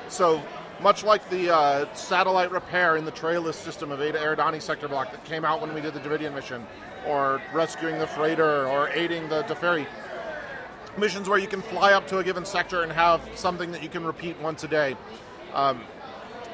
So, 0.08 0.42
much 0.80 1.04
like 1.04 1.28
the 1.30 1.54
uh, 1.54 1.94
satellite 1.94 2.50
repair 2.50 2.96
in 2.96 3.04
the 3.04 3.10
trailless 3.10 3.56
system 3.56 3.90
of 3.90 4.00
Eta 4.00 4.18
Eridani 4.18 4.60
sector 4.60 4.88
block 4.88 5.12
that 5.12 5.24
came 5.24 5.44
out 5.44 5.60
when 5.60 5.72
we 5.72 5.80
did 5.80 5.94
the 5.94 6.00
Devidian 6.00 6.34
mission, 6.34 6.66
or 7.06 7.40
rescuing 7.52 7.98
the 7.98 8.06
freighter, 8.06 8.66
or 8.66 8.88
aiding 8.90 9.28
the 9.28 9.42
Deferi, 9.44 9.86
missions 10.98 11.28
where 11.28 11.38
you 11.38 11.46
can 11.46 11.62
fly 11.62 11.92
up 11.92 12.06
to 12.08 12.18
a 12.18 12.24
given 12.24 12.44
sector 12.44 12.82
and 12.82 12.92
have 12.92 13.20
something 13.34 13.70
that 13.72 13.82
you 13.82 13.88
can 13.88 14.04
repeat 14.04 14.38
once 14.40 14.64
a 14.64 14.68
day. 14.68 14.96
Um, 15.52 15.80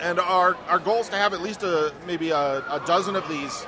and 0.00 0.18
our, 0.18 0.56
our 0.68 0.78
goal 0.78 1.00
is 1.00 1.08
to 1.10 1.16
have 1.16 1.34
at 1.34 1.42
least 1.42 1.62
a 1.62 1.92
maybe 2.06 2.30
a, 2.30 2.58
a 2.70 2.82
dozen 2.86 3.16
of 3.16 3.28
these 3.28 3.66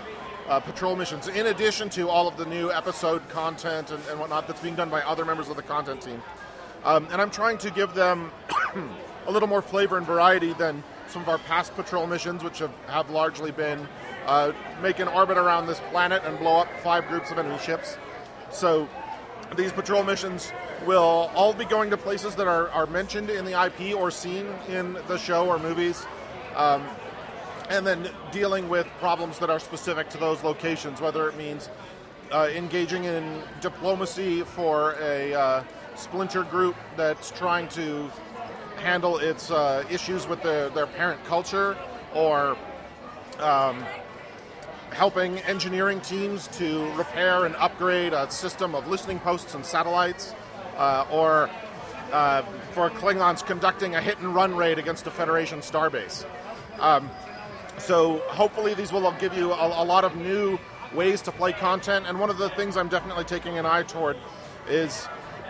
uh, 0.48 0.60
patrol 0.60 0.96
missions, 0.96 1.28
in 1.28 1.46
addition 1.46 1.88
to 1.90 2.08
all 2.08 2.28
of 2.28 2.36
the 2.36 2.46
new 2.46 2.70
episode 2.70 3.26
content 3.28 3.90
and, 3.90 4.02
and 4.10 4.18
whatnot 4.18 4.46
that's 4.46 4.60
being 4.60 4.74
done 4.74 4.90
by 4.90 5.00
other 5.02 5.24
members 5.24 5.48
of 5.48 5.56
the 5.56 5.62
content 5.62 6.00
team. 6.00 6.22
Um, 6.84 7.06
and 7.12 7.20
I'm 7.20 7.30
trying 7.30 7.58
to 7.58 7.70
give 7.70 7.94
them 7.94 8.30
a 9.26 9.30
little 9.30 9.48
more 9.48 9.62
flavor 9.62 9.96
and 9.98 10.06
variety 10.06 10.52
than 10.54 10.82
some 11.08 11.22
of 11.22 11.28
our 11.28 11.38
past 11.38 11.74
patrol 11.74 12.06
missions, 12.06 12.42
which 12.42 12.58
have, 12.58 12.72
have 12.88 13.10
largely 13.10 13.50
been 13.50 13.86
uh, 14.26 14.52
make 14.80 14.98
an 14.98 15.08
orbit 15.08 15.36
around 15.36 15.66
this 15.66 15.80
planet 15.90 16.22
and 16.24 16.38
blow 16.38 16.60
up 16.60 16.68
five 16.80 17.06
groups 17.08 17.30
of 17.30 17.38
enemy 17.38 17.58
ships. 17.58 17.96
So 18.50 18.88
these 19.56 19.72
patrol 19.72 20.02
missions 20.02 20.52
will 20.86 21.30
all 21.34 21.52
be 21.52 21.64
going 21.64 21.90
to 21.90 21.96
places 21.96 22.34
that 22.36 22.46
are, 22.46 22.68
are 22.70 22.86
mentioned 22.86 23.30
in 23.30 23.44
the 23.44 23.64
IP 23.66 23.96
or 23.96 24.10
seen 24.10 24.46
in 24.68 24.94
the 25.08 25.18
show 25.18 25.46
or 25.46 25.58
movies, 25.58 26.04
um, 26.56 26.84
and 27.68 27.86
then 27.86 28.10
dealing 28.30 28.68
with 28.68 28.86
problems 28.98 29.38
that 29.38 29.50
are 29.50 29.60
specific 29.60 30.08
to 30.10 30.18
those 30.18 30.42
locations, 30.42 31.00
whether 31.00 31.28
it 31.28 31.36
means 31.36 31.68
uh, 32.30 32.48
engaging 32.54 33.04
in 33.04 33.42
diplomacy 33.60 34.42
for 34.42 34.96
a 35.00 35.34
uh, 35.34 35.64
splinter 35.94 36.42
group 36.44 36.76
that's 36.96 37.30
trying 37.30 37.68
to 37.68 38.10
handle 38.76 39.18
its 39.18 39.50
uh, 39.50 39.84
issues 39.90 40.26
with 40.26 40.42
the, 40.42 40.70
their 40.74 40.86
parent 40.86 41.22
culture, 41.24 41.76
or 42.14 42.56
um, 43.38 43.84
helping 44.90 45.38
engineering 45.40 46.00
teams 46.00 46.48
to 46.48 46.90
repair 46.92 47.44
and 47.44 47.54
upgrade 47.56 48.12
a 48.12 48.30
system 48.30 48.74
of 48.74 48.86
listening 48.88 49.18
posts 49.20 49.54
and 49.54 49.64
satellites, 49.64 50.34
uh, 50.76 51.06
or 51.10 51.48
uh, 52.12 52.42
for 52.72 52.90
Klingons 52.90 53.44
conducting 53.44 53.94
a 53.94 54.00
hit 54.00 54.18
and 54.18 54.34
run 54.34 54.54
raid 54.54 54.78
against 54.78 55.06
a 55.06 55.10
Federation 55.10 55.60
starbase. 55.60 56.26
Um, 56.78 57.10
so 57.82 58.18
hopefully 58.28 58.74
these 58.74 58.92
will 58.92 59.10
give 59.18 59.34
you 59.34 59.52
a, 59.52 59.82
a 59.82 59.84
lot 59.84 60.04
of 60.04 60.16
new 60.16 60.58
ways 60.94 61.20
to 61.22 61.32
play 61.32 61.52
content. 61.52 62.06
And 62.06 62.20
one 62.20 62.30
of 62.30 62.38
the 62.38 62.48
things 62.50 62.76
I'm 62.76 62.88
definitely 62.88 63.24
taking 63.24 63.58
an 63.58 63.66
eye 63.66 63.82
toward 63.82 64.16
is 64.68 65.08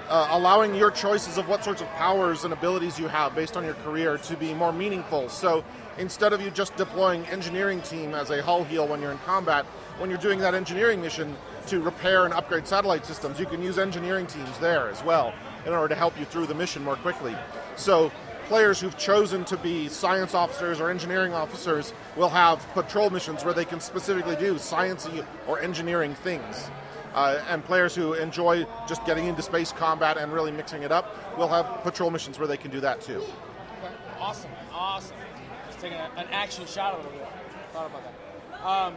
uh, 0.08 0.28
allowing 0.30 0.74
your 0.74 0.90
choices 0.90 1.36
of 1.38 1.48
what 1.48 1.62
sorts 1.62 1.82
of 1.82 1.88
powers 1.90 2.44
and 2.44 2.52
abilities 2.52 2.98
you 2.98 3.08
have 3.08 3.34
based 3.34 3.56
on 3.56 3.64
your 3.64 3.74
career 3.74 4.18
to 4.18 4.36
be 4.36 4.54
more 4.54 4.72
meaningful. 4.72 5.28
So 5.28 5.64
instead 5.98 6.32
of 6.32 6.40
you 6.40 6.50
just 6.50 6.74
deploying 6.76 7.26
engineering 7.26 7.82
team 7.82 8.14
as 8.14 8.30
a 8.30 8.42
hull 8.42 8.64
heal 8.64 8.88
when 8.88 9.00
you're 9.00 9.12
in 9.12 9.18
combat, 9.18 9.66
when 9.98 10.08
you're 10.08 10.18
doing 10.18 10.38
that 10.40 10.54
engineering 10.54 11.00
mission 11.00 11.36
to 11.66 11.80
repair 11.80 12.24
and 12.24 12.34
upgrade 12.34 12.66
satellite 12.66 13.04
systems, 13.04 13.38
you 13.38 13.46
can 13.46 13.62
use 13.62 13.78
engineering 13.78 14.26
teams 14.26 14.58
there 14.58 14.88
as 14.88 15.02
well 15.04 15.34
in 15.66 15.72
order 15.72 15.88
to 15.88 15.94
help 15.94 16.18
you 16.18 16.24
through 16.24 16.46
the 16.46 16.54
mission 16.54 16.82
more 16.82 16.96
quickly. 16.96 17.36
So 17.76 18.10
players 18.52 18.78
who've 18.78 18.99
chosen 18.99 19.47
to 19.47 19.56
be 19.56 19.88
science 19.88 20.35
officers 20.35 20.78
or 20.78 20.90
engineering 20.90 21.32
officers 21.32 21.94
will 22.16 22.28
have 22.28 22.59
patrol 22.75 23.09
missions 23.09 23.47
where 23.47 23.54
they 23.54 23.64
can 23.64 23.80
specifically 23.80 24.37
do 24.37 24.56
sciencey 24.56 25.25
or 25.49 25.59
engineering 25.61 26.14
things. 26.16 26.71
Uh, 27.14 27.42
and 27.49 27.64
players 27.64 27.94
who 27.94 28.12
enjoy 28.12 28.66
just 28.87 29.02
getting 29.06 29.26
into 29.26 29.40
space 29.40 29.73
combat 29.73 30.18
and 30.18 30.30
really 30.35 30.52
mixing 30.52 30.82
it 30.82 30.92
up 30.92 31.16
will 31.38 31.49
have 31.49 31.64
patrol 31.82 32.11
missions 32.11 32.38
where 32.38 32.47
they 32.47 32.59
can 32.59 32.71
do 32.71 32.78
that 32.78 33.00
too. 33.00 33.25
Awesome, 34.21 34.50
awesome. 34.71 35.16
Just 35.68 35.80
taking 35.80 35.97
a, 35.97 36.11
an 36.18 36.26
action 36.30 36.66
shot 36.66 36.92
of 36.92 37.06
it 37.06 37.09
a 37.09 37.11
little 37.11 37.21
bit. 37.21 37.73
Thought 37.73 37.87
about 37.87 38.02
that. 38.02 38.66
Um, 38.66 38.94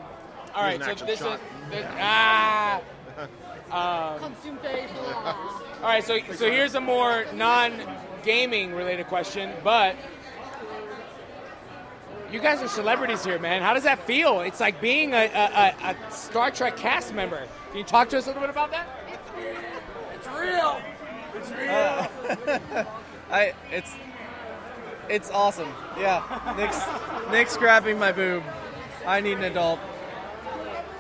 all 0.54 0.64
right, 0.64 0.84
so 0.84 1.06
this 1.06 1.20
shot. 1.20 1.40
is 1.40 1.70
this, 1.72 1.86
ah. 1.92 2.82
Um, 3.72 4.36
all 5.82 5.82
right, 5.82 6.04
so 6.04 6.20
so 6.34 6.52
here's 6.52 6.76
a 6.76 6.82
more 6.82 7.26
non-gaming 7.34 8.74
related 8.74 9.08
question, 9.08 9.52
but 9.64 9.96
you 12.32 12.40
guys 12.40 12.62
are 12.62 12.68
celebrities 12.68 13.26
here, 13.26 13.40
man. 13.40 13.62
How 13.62 13.74
does 13.74 13.84
that 13.84 14.00
feel? 14.06 14.42
It's 14.42 14.60
like 14.60 14.80
being 14.82 15.14
a, 15.14 15.26
a, 15.26 15.74
a, 15.90 15.96
a 15.96 16.12
Star 16.12 16.52
Trek 16.52 16.78
cast 16.78 17.14
member. 17.14 17.48
Can 17.70 17.78
you 17.78 17.84
talk 17.84 18.10
to 18.10 18.18
us 18.18 18.26
a 18.26 18.28
little 18.28 18.42
bit 18.42 18.50
about 18.50 18.72
that? 18.72 18.88
It's 20.14 20.28
real. 20.28 20.82
It's 21.36 21.52
real. 21.52 21.70
Uh, 21.70 22.86
I 23.32 23.54
it's 23.72 23.92
it's 25.10 25.32
awesome. 25.32 25.70
Yeah, 26.00 26.54
Nick's 26.58 27.32
Nick's 27.32 27.58
grabbing 27.58 27.98
my 27.98 28.12
boob. 28.12 28.44
I 29.08 29.22
need 29.22 29.38
an 29.38 29.44
adult. 29.46 29.80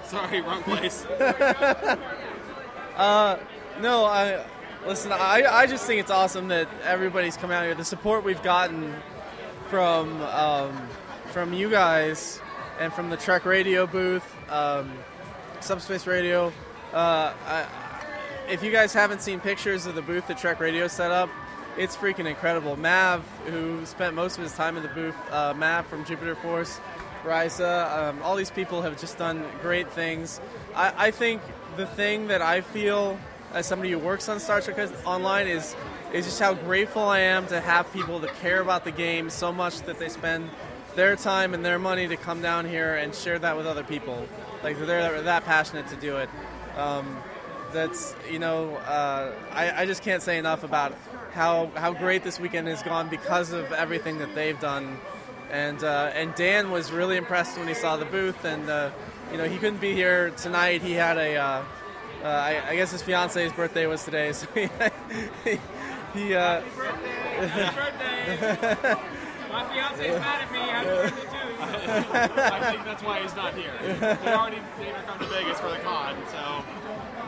Sorry, 0.06 0.42
wrong 0.42 0.64
place. 0.64 1.06
Uh, 2.96 3.38
no, 3.82 4.06
I 4.06 4.46
listen. 4.86 5.12
I 5.12 5.44
I 5.44 5.68
just 5.68 5.86
think 5.86 6.00
it's 6.00 6.12
awesome 6.12 6.48
that 6.48 6.68
everybody's 6.84 7.38
come 7.38 7.52
out 7.52 7.64
here. 7.66 7.76
The 7.76 7.86
support 7.86 8.24
we've 8.24 8.42
gotten 8.42 8.94
from 9.70 10.22
um, 10.22 10.88
from 11.32 11.54
you 11.54 11.70
guys 11.70 12.40
and 12.80 12.94
from 12.94 13.10
the 13.10 13.18
Trek 13.18 13.46
Radio 13.46 13.86
booth, 13.86 14.26
um, 14.50 14.94
Subspace 15.60 16.08
Radio. 16.08 16.54
Uh, 16.94 17.34
I, 17.46 17.66
if 18.50 18.64
you 18.64 18.72
guys 18.72 18.94
haven't 18.94 19.22
seen 19.22 19.40
pictures 19.40 19.86
of 19.86 19.96
the 19.96 20.02
booth 20.02 20.28
that 20.28 20.38
Trek 20.38 20.60
Radio 20.60 20.88
set 20.88 21.12
up, 21.12 21.30
it's 21.78 21.96
freaking 21.96 22.28
incredible. 22.28 22.78
Mav, 22.78 23.24
who 23.48 23.86
spent 23.86 24.16
most 24.16 24.38
of 24.38 24.44
his 24.44 24.54
time 24.54 24.78
in 24.78 24.84
the 24.84 24.90
booth, 24.90 25.16
uh, 25.32 25.54
Mav 25.58 25.88
from 25.88 26.06
Jupiter 26.06 26.36
Force, 26.36 26.80
Risa, 27.26 28.10
um, 28.10 28.22
all 28.22 28.36
these 28.36 28.52
people 28.52 28.82
have 28.82 29.00
just 29.00 29.18
done 29.18 29.44
great 29.62 29.92
things. 29.92 30.40
I, 30.76 31.08
I 31.08 31.12
think 31.12 31.42
the 31.76 31.86
thing 31.86 32.28
that 32.28 32.42
I 32.42 32.62
feel 32.62 33.20
as 33.54 33.66
somebody 33.66 33.92
who 33.92 34.00
works 34.00 34.28
on 34.30 34.40
Star 34.40 34.62
Trek 34.62 34.90
Online 35.06 35.48
is 35.48 35.76
is 36.14 36.26
just 36.26 36.40
how 36.40 36.54
grateful 36.54 37.04
I 37.04 37.20
am 37.20 37.48
to 37.48 37.60
have 37.60 37.92
people 37.92 38.20
that 38.20 38.34
care 38.36 38.62
about 38.62 38.86
the 38.86 38.92
game 38.92 39.30
so 39.30 39.52
much 39.52 39.82
that 39.82 40.00
they 40.00 40.08
spend 40.08 40.50
their 40.96 41.16
time 41.18 41.54
and 41.54 41.66
their 41.66 41.80
money 41.80 42.08
to 42.08 42.16
come 42.16 42.42
down 42.42 42.66
here 42.66 42.96
and 42.96 43.14
share 43.14 43.38
that 43.40 43.58
with 43.58 43.66
other 43.66 43.84
people. 43.84 44.26
Like 44.64 44.78
they're 44.80 45.22
that 45.24 45.44
passionate 45.44 45.88
to 45.88 45.96
do 45.98 46.18
it. 46.18 46.30
Um, 46.78 47.18
that's 47.74 48.16
you 48.32 48.40
know 48.40 48.76
uh, 48.76 49.34
I, 49.52 49.82
I 49.82 49.86
just 49.86 50.04
can't 50.04 50.22
say 50.22 50.38
enough 50.38 50.64
about 50.64 50.94
how 51.34 51.72
how 51.76 51.94
great 51.94 52.24
this 52.24 52.40
weekend 52.40 52.68
has 52.68 52.82
gone 52.84 53.10
because 53.10 53.52
of 53.52 53.72
everything 53.74 54.20
that 54.20 54.34
they've 54.36 54.60
done. 54.60 54.98
And 55.52 55.84
uh, 55.84 56.12
and 56.14 56.34
Dan 56.36 56.72
was 56.72 56.92
really 56.92 57.18
impressed 57.18 57.58
when 57.58 57.68
he 57.68 57.74
saw 57.74 57.98
the 57.98 58.06
booth, 58.06 58.44
and 58.46 58.70
uh, 58.70 58.92
you 59.32 59.38
know 59.38 59.46
he 59.46 59.58
couldn't 59.58 59.82
be 59.82 59.94
here 59.94 60.32
tonight. 60.32 60.82
He 60.82 60.94
had 60.94 61.18
a 61.18 61.36
uh, 61.36 61.64
uh, 62.24 62.28
I, 62.28 62.70
I 62.70 62.76
guess 62.76 62.92
his 62.92 63.04
fiance's 63.04 63.52
birthday 63.54 63.86
was 63.86 64.04
today, 64.04 64.32
so 64.34 64.48
he, 64.56 64.62
he, 65.44 65.60
he 66.14 66.34
uh, 66.34 66.62
My 69.52 69.64
fiance's 69.70 70.20
mad 70.20 70.42
at 70.42 70.52
me. 70.52 70.60
Happy 70.60 70.88
birthday 70.88 71.22
too. 71.22 71.36
I 72.42 72.72
think 72.72 72.84
that's 72.86 73.04
why 73.04 73.22
he's 73.22 73.36
not 73.36 73.54
here. 73.54 73.72
He 73.80 74.28
already 74.30 74.58
made 74.80 74.94
her 74.94 75.04
come 75.04 75.20
to 75.20 75.26
Vegas 75.28 75.60
for 75.60 75.70
the 75.70 75.78
con, 75.78 76.16
so. 76.32 76.64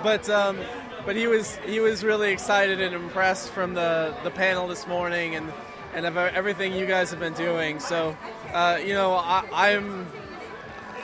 but 0.03 0.29
um, 0.29 0.57
but 1.05 1.15
he 1.15 1.27
was 1.27 1.55
he 1.65 1.79
was 1.79 2.03
really 2.03 2.31
excited 2.31 2.81
and 2.81 2.93
impressed 2.93 3.51
from 3.51 3.73
the, 3.73 4.13
the 4.23 4.31
panel 4.31 4.67
this 4.67 4.87
morning 4.87 5.35
and 5.35 5.53
and 5.93 6.05
of 6.05 6.17
everything 6.17 6.73
you 6.73 6.85
guys 6.85 7.11
have 7.11 7.19
been 7.19 7.33
doing. 7.33 7.79
So 7.79 8.17
uh, 8.51 8.79
you 8.83 8.93
know 8.93 9.13
I, 9.13 9.45
I'm 9.53 10.07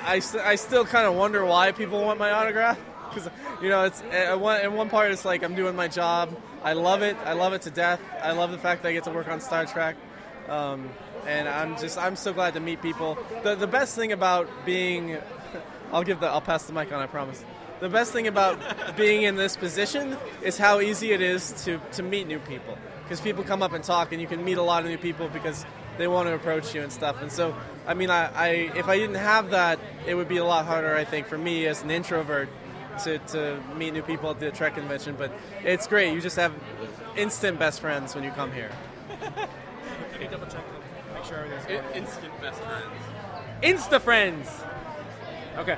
I, 0.03 0.19
st- 0.19 0.43
I 0.43 0.55
still 0.55 0.85
kind 0.85 1.07
of 1.07 1.15
wonder 1.15 1.43
why 1.45 1.71
people 1.71 2.01
want 2.01 2.19
my 2.19 2.31
autograph 2.31 2.79
because 3.09 3.29
you 3.61 3.69
know 3.69 3.83
it's 3.83 4.01
at 4.11 4.39
one, 4.39 4.61
in 4.61 4.73
one 4.73 4.89
part 4.89 5.11
it's 5.11 5.25
like 5.25 5.43
I'm 5.43 5.55
doing 5.55 5.75
my 5.75 5.87
job. 5.87 6.29
I 6.63 6.73
love 6.73 7.01
it. 7.01 7.17
I 7.25 7.33
love 7.33 7.53
it 7.53 7.61
to 7.63 7.71
death. 7.71 7.99
I 8.21 8.31
love 8.31 8.51
the 8.51 8.57
fact 8.57 8.83
that 8.83 8.89
I 8.89 8.93
get 8.93 9.03
to 9.05 9.11
work 9.11 9.27
on 9.27 9.41
Star 9.41 9.65
Trek. 9.65 9.95
Um, 10.47 10.89
and 11.27 11.47
I'm 11.47 11.77
just 11.77 11.97
I'm 11.97 12.15
so 12.15 12.33
glad 12.33 12.53
to 12.55 12.59
meet 12.59 12.81
people. 12.81 13.17
The 13.43 13.55
the 13.55 13.67
best 13.67 13.95
thing 13.95 14.11
about 14.11 14.49
being 14.65 15.17
I'll 15.91 16.03
give 16.03 16.19
the 16.19 16.27
I'll 16.27 16.41
pass 16.41 16.65
the 16.65 16.73
mic 16.73 16.91
on, 16.91 17.01
I 17.01 17.07
promise. 17.07 17.43
The 17.79 17.89
best 17.89 18.13
thing 18.13 18.27
about 18.27 18.57
being 18.97 19.23
in 19.23 19.35
this 19.35 19.57
position 19.57 20.17
is 20.41 20.57
how 20.57 20.79
easy 20.79 21.11
it 21.11 21.21
is 21.21 21.51
to, 21.65 21.79
to 21.93 22.03
meet 22.03 22.27
new 22.27 22.39
people. 22.39 22.77
Because 23.03 23.19
people 23.19 23.43
come 23.43 23.61
up 23.61 23.73
and 23.73 23.83
talk, 23.83 24.13
and 24.13 24.21
you 24.21 24.27
can 24.27 24.43
meet 24.45 24.57
a 24.57 24.63
lot 24.63 24.83
of 24.83 24.89
new 24.89 24.97
people 24.97 25.27
because 25.27 25.65
they 25.97 26.07
want 26.07 26.27
to 26.27 26.33
approach 26.33 26.73
you 26.73 26.81
and 26.81 26.91
stuff. 26.91 27.21
And 27.21 27.31
so, 27.31 27.55
I 27.87 27.93
mean, 27.93 28.09
I, 28.09 28.31
I 28.33 28.47
if 28.75 28.87
I 28.87 28.97
didn't 28.97 29.15
have 29.15 29.51
that, 29.51 29.79
it 30.05 30.15
would 30.15 30.27
be 30.27 30.37
a 30.37 30.45
lot 30.45 30.65
harder, 30.65 30.95
I 30.95 31.03
think, 31.05 31.27
for 31.27 31.37
me 31.37 31.65
as 31.67 31.83
an 31.83 31.91
introvert 31.91 32.49
to, 33.03 33.17
to 33.19 33.59
meet 33.75 33.93
new 33.93 34.01
people 34.03 34.29
at 34.29 34.39
the 34.39 34.51
Trek 34.51 34.75
convention. 34.75 35.15
But 35.17 35.31
it's 35.63 35.87
great. 35.87 36.13
You 36.13 36.21
just 36.21 36.35
have 36.37 36.53
instant 37.15 37.59
best 37.59 37.79
friends 37.79 38.15
when 38.15 38.23
you 38.23 38.31
come 38.31 38.51
here. 38.51 38.71
Let 39.21 40.19
me 40.19 40.27
double 40.29 40.47
check. 40.47 40.63
Make 41.13 41.25
sure 41.25 41.37
everything's 41.37 41.65
In- 41.69 41.81
good. 41.85 41.95
instant 41.95 42.41
best 42.41 42.61
friends. 42.61 42.85
Insta 43.63 44.01
friends. 44.01 44.49
Okay. 45.57 45.77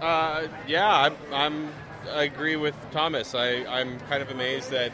Uh, 0.00 0.46
yeah, 0.66 0.88
I'm, 0.88 1.16
I'm. 1.32 1.68
I 2.12 2.22
agree 2.24 2.56
with 2.56 2.74
Thomas. 2.92 3.34
I, 3.34 3.64
I'm 3.66 3.98
kind 4.00 4.22
of 4.22 4.30
amazed 4.30 4.70
that 4.70 4.92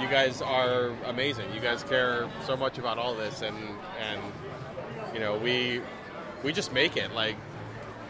you 0.00 0.08
guys 0.08 0.42
are 0.42 0.90
amazing. 1.06 1.52
You 1.54 1.60
guys 1.60 1.82
care 1.82 2.28
so 2.46 2.56
much 2.56 2.78
about 2.78 2.98
all 2.98 3.14
this, 3.14 3.42
and 3.42 3.56
and 4.00 4.20
you 5.12 5.20
know 5.20 5.36
we 5.36 5.80
we 6.42 6.52
just 6.52 6.72
make 6.72 6.96
it. 6.96 7.12
Like 7.12 7.36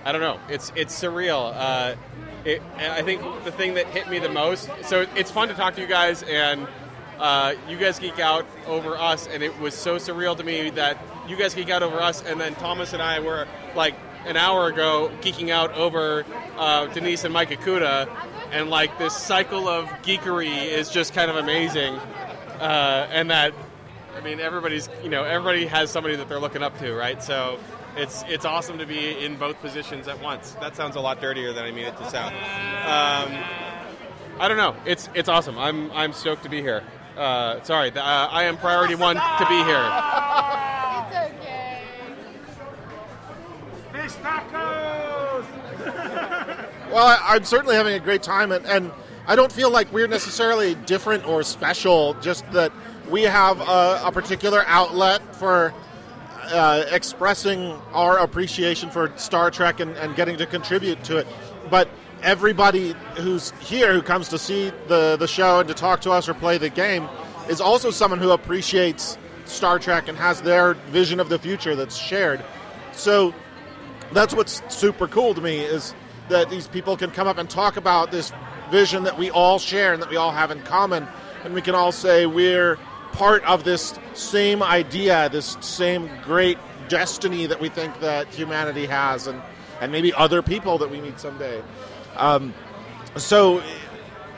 I 0.05 0.13
don't 0.13 0.21
know. 0.21 0.39
It's 0.49 0.73
it's 0.77 0.99
surreal. 0.99 1.53
Uh, 1.55 1.95
it, 2.45 2.63
I 2.79 3.03
think 3.03 3.23
the 3.45 3.53
thing 3.53 3.75
that 3.75 3.87
hit 3.87 4.09
me 4.09 4.19
the 4.19 4.29
most. 4.29 4.71
So 4.85 5.07
it's 5.17 5.31
fun 5.31 5.49
to 5.49 5.55
talk 5.55 5.75
to 5.75 5.81
you 5.81 5.87
guys, 5.87 6.23
and 6.23 6.67
uh, 7.19 7.55
you 7.69 7.77
guys 7.77 7.99
geek 7.99 8.19
out 8.19 8.47
over 8.67 8.97
us, 8.97 9.27
and 9.27 9.43
it 9.43 9.59
was 9.59 9.75
so 9.75 9.97
surreal 9.97 10.37
to 10.37 10.45
me 10.45 10.71
that 10.71 10.99
you 11.29 11.37
guys 11.37 11.55
geek 11.55 11.71
out 11.71 11.83
over 11.83 12.01
us, 12.01 12.23
and 12.23 12.41
then 12.41 12.55
Thomas 12.55 12.93
and 12.93 13.03
I 13.03 13.21
were 13.21 13.47
like 13.75 13.95
an 14.27 14.37
hour 14.37 14.69
ago 14.69 15.11
geeking 15.21 15.51
out 15.51 15.73
over 15.75 16.25
uh, 16.57 16.87
Denise 16.87 17.25
and 17.25 17.33
Mike 17.33 17.51
Okuda, 17.51 18.09
and 18.53 18.71
like 18.71 18.99
this 18.99 19.17
cycle 19.17 19.69
of 19.69 19.87
geekery 20.03 20.67
is 20.67 20.91
just 20.91 21.15
kind 21.15 21.31
of 21.31 21.37
amazing, 21.37 21.95
uh, 22.61 23.09
and 23.11 23.31
that 23.31 23.53
I 24.17 24.21
mean 24.21 24.41
everybody's 24.41 24.89
you 25.03 25.09
know 25.09 25.25
everybody 25.25 25.67
has 25.67 25.91
somebody 25.91 26.17
that 26.17 26.29
they're 26.29 26.41
looking 26.41 26.63
up 26.63 26.79
to, 26.79 26.95
right? 26.95 27.23
So. 27.23 27.59
It's, 27.99 28.25
it's 28.29 28.45
awesome 28.45 28.77
to 28.77 28.85
be 28.85 29.25
in 29.25 29.37
both 29.37 29.59
positions 29.63 30.07
at 30.07 30.21
once. 30.21 30.51
That 30.61 30.77
sounds 30.77 30.97
a 30.97 31.01
lot 31.01 31.19
dirtier 31.19 31.55
than 31.55 31.65
I 31.65 31.71
mean 31.71 31.87
it 31.87 31.97
to 31.97 32.11
sound. 32.11 32.35
Um, 32.35 33.43
I 34.39 34.49
don't 34.49 34.59
know. 34.59 34.77
It's 34.85 35.09
it's 35.15 35.31
awesome. 35.31 35.59
I'm 35.59 35.91
I'm 35.93 36.13
stoked 36.13 36.43
to 36.43 36.51
be 36.51 36.61
here. 36.61 36.85
Uh, 37.17 37.63
sorry, 37.63 37.91
uh, 37.91 38.03
I 38.03 38.45
am 38.45 38.59
priority 38.59 38.95
one 38.95 39.17
to 39.17 39.47
be 39.49 39.55
here. 39.65 39.91
It's 41.01 41.17
okay. 41.41 41.81
Fish 43.93 44.13
tacos! 44.23 44.76
Well, 46.91 47.19
I'm 47.23 47.45
certainly 47.45 47.75
having 47.75 47.95
a 47.95 48.01
great 48.01 48.23
time, 48.23 48.53
and, 48.53 48.65
and 48.67 48.93
I 49.27 49.37
don't 49.37 49.53
feel 49.53 49.71
like 49.71 49.93
we're 49.93 50.07
necessarily 50.07 50.75
different 50.75 51.27
or 51.27 51.43
special, 51.43 52.15
just 52.21 52.51
that 52.53 52.73
we 53.11 53.23
have 53.23 53.61
a, 53.61 54.03
a 54.05 54.13
particular 54.13 54.65
outlet 54.67 55.35
for 55.37 55.73
uh, 56.45 56.85
expressing 56.91 57.73
our 57.93 58.19
appreciation 58.19 58.91
for 58.91 59.13
Star 59.17 59.51
Trek 59.51 59.81
and, 59.81 59.97
and 59.97 60.15
getting 60.15 60.37
to 60.39 60.47
contribute 60.47 61.03
to 61.05 61.19
it. 61.19 61.27
But 61.71 61.89
everybody 62.23 62.95
who's 63.17 63.51
here 63.61 63.93
who 63.93 64.03
comes 64.03 64.29
to 64.29 64.39
see 64.39 64.71
the, 64.89 65.17
the 65.19 65.29
show 65.29 65.61
and 65.61 65.69
to 65.69 65.75
talk 65.75 66.01
to 66.03 66.11
us 66.11 66.29
or 66.29 66.35
play 66.35 66.59
the 66.59 66.71
game 66.71 67.09
is 67.49 67.61
also 67.61 67.91
someone 67.91 68.21
who 68.21 68.31
appreciates 68.31 69.19
Star 69.45 69.79
Trek 69.79 70.09
and 70.09 70.17
has 70.19 70.43
their 70.43 70.75
vision 70.75 71.21
of 71.21 71.29
the 71.29 71.39
future 71.39 71.77
that's 71.77 71.97
shared. 71.97 72.45
So 72.93 73.35
that's 74.13 74.35
what's 74.35 74.63
super 74.75 75.07
cool 75.09 75.35
to 75.35 75.41
me 75.41 75.61
is 75.61 75.95
that 76.29 76.51
these 76.51 76.69
people 76.69 76.97
can 76.97 77.11
come 77.11 77.27
up 77.27 77.39
and 77.39 77.49
talk 77.49 77.77
about 77.77 78.11
this 78.11 78.33
vision 78.71 79.05
that 79.05 79.19
we 79.19 79.31
all 79.31 79.59
share 79.59 79.93
and 79.93 80.03
that 80.03 80.11
we 80.11 80.17
all 80.17 80.33
have 80.33 80.51
in 80.51 80.63
common. 80.63 81.07
And 81.45 81.55
we 81.55 81.63
can 81.63 81.75
all 81.75 81.93
say 81.93 82.27
we're 82.27 82.79
part 83.13 83.43
of 83.45 83.65
this 83.65 83.99
same 84.13 84.63
idea 84.63 85.31
this 85.31 85.57
same 85.61 86.11
great 86.23 86.59
destiny 86.89 87.47
that 87.47 87.59
we 87.59 87.71
think 87.71 87.99
that 88.01 88.29
humanity 88.29 88.85
has 88.85 89.27
and 89.27 89.41
and 89.81 89.91
maybe 89.91 90.13
other 90.13 90.43
people 90.43 90.77
that 90.79 90.91
we 90.91 91.01
meet 91.01 91.19
someday. 91.19 91.63
Um, 92.17 92.53
so 93.17 93.63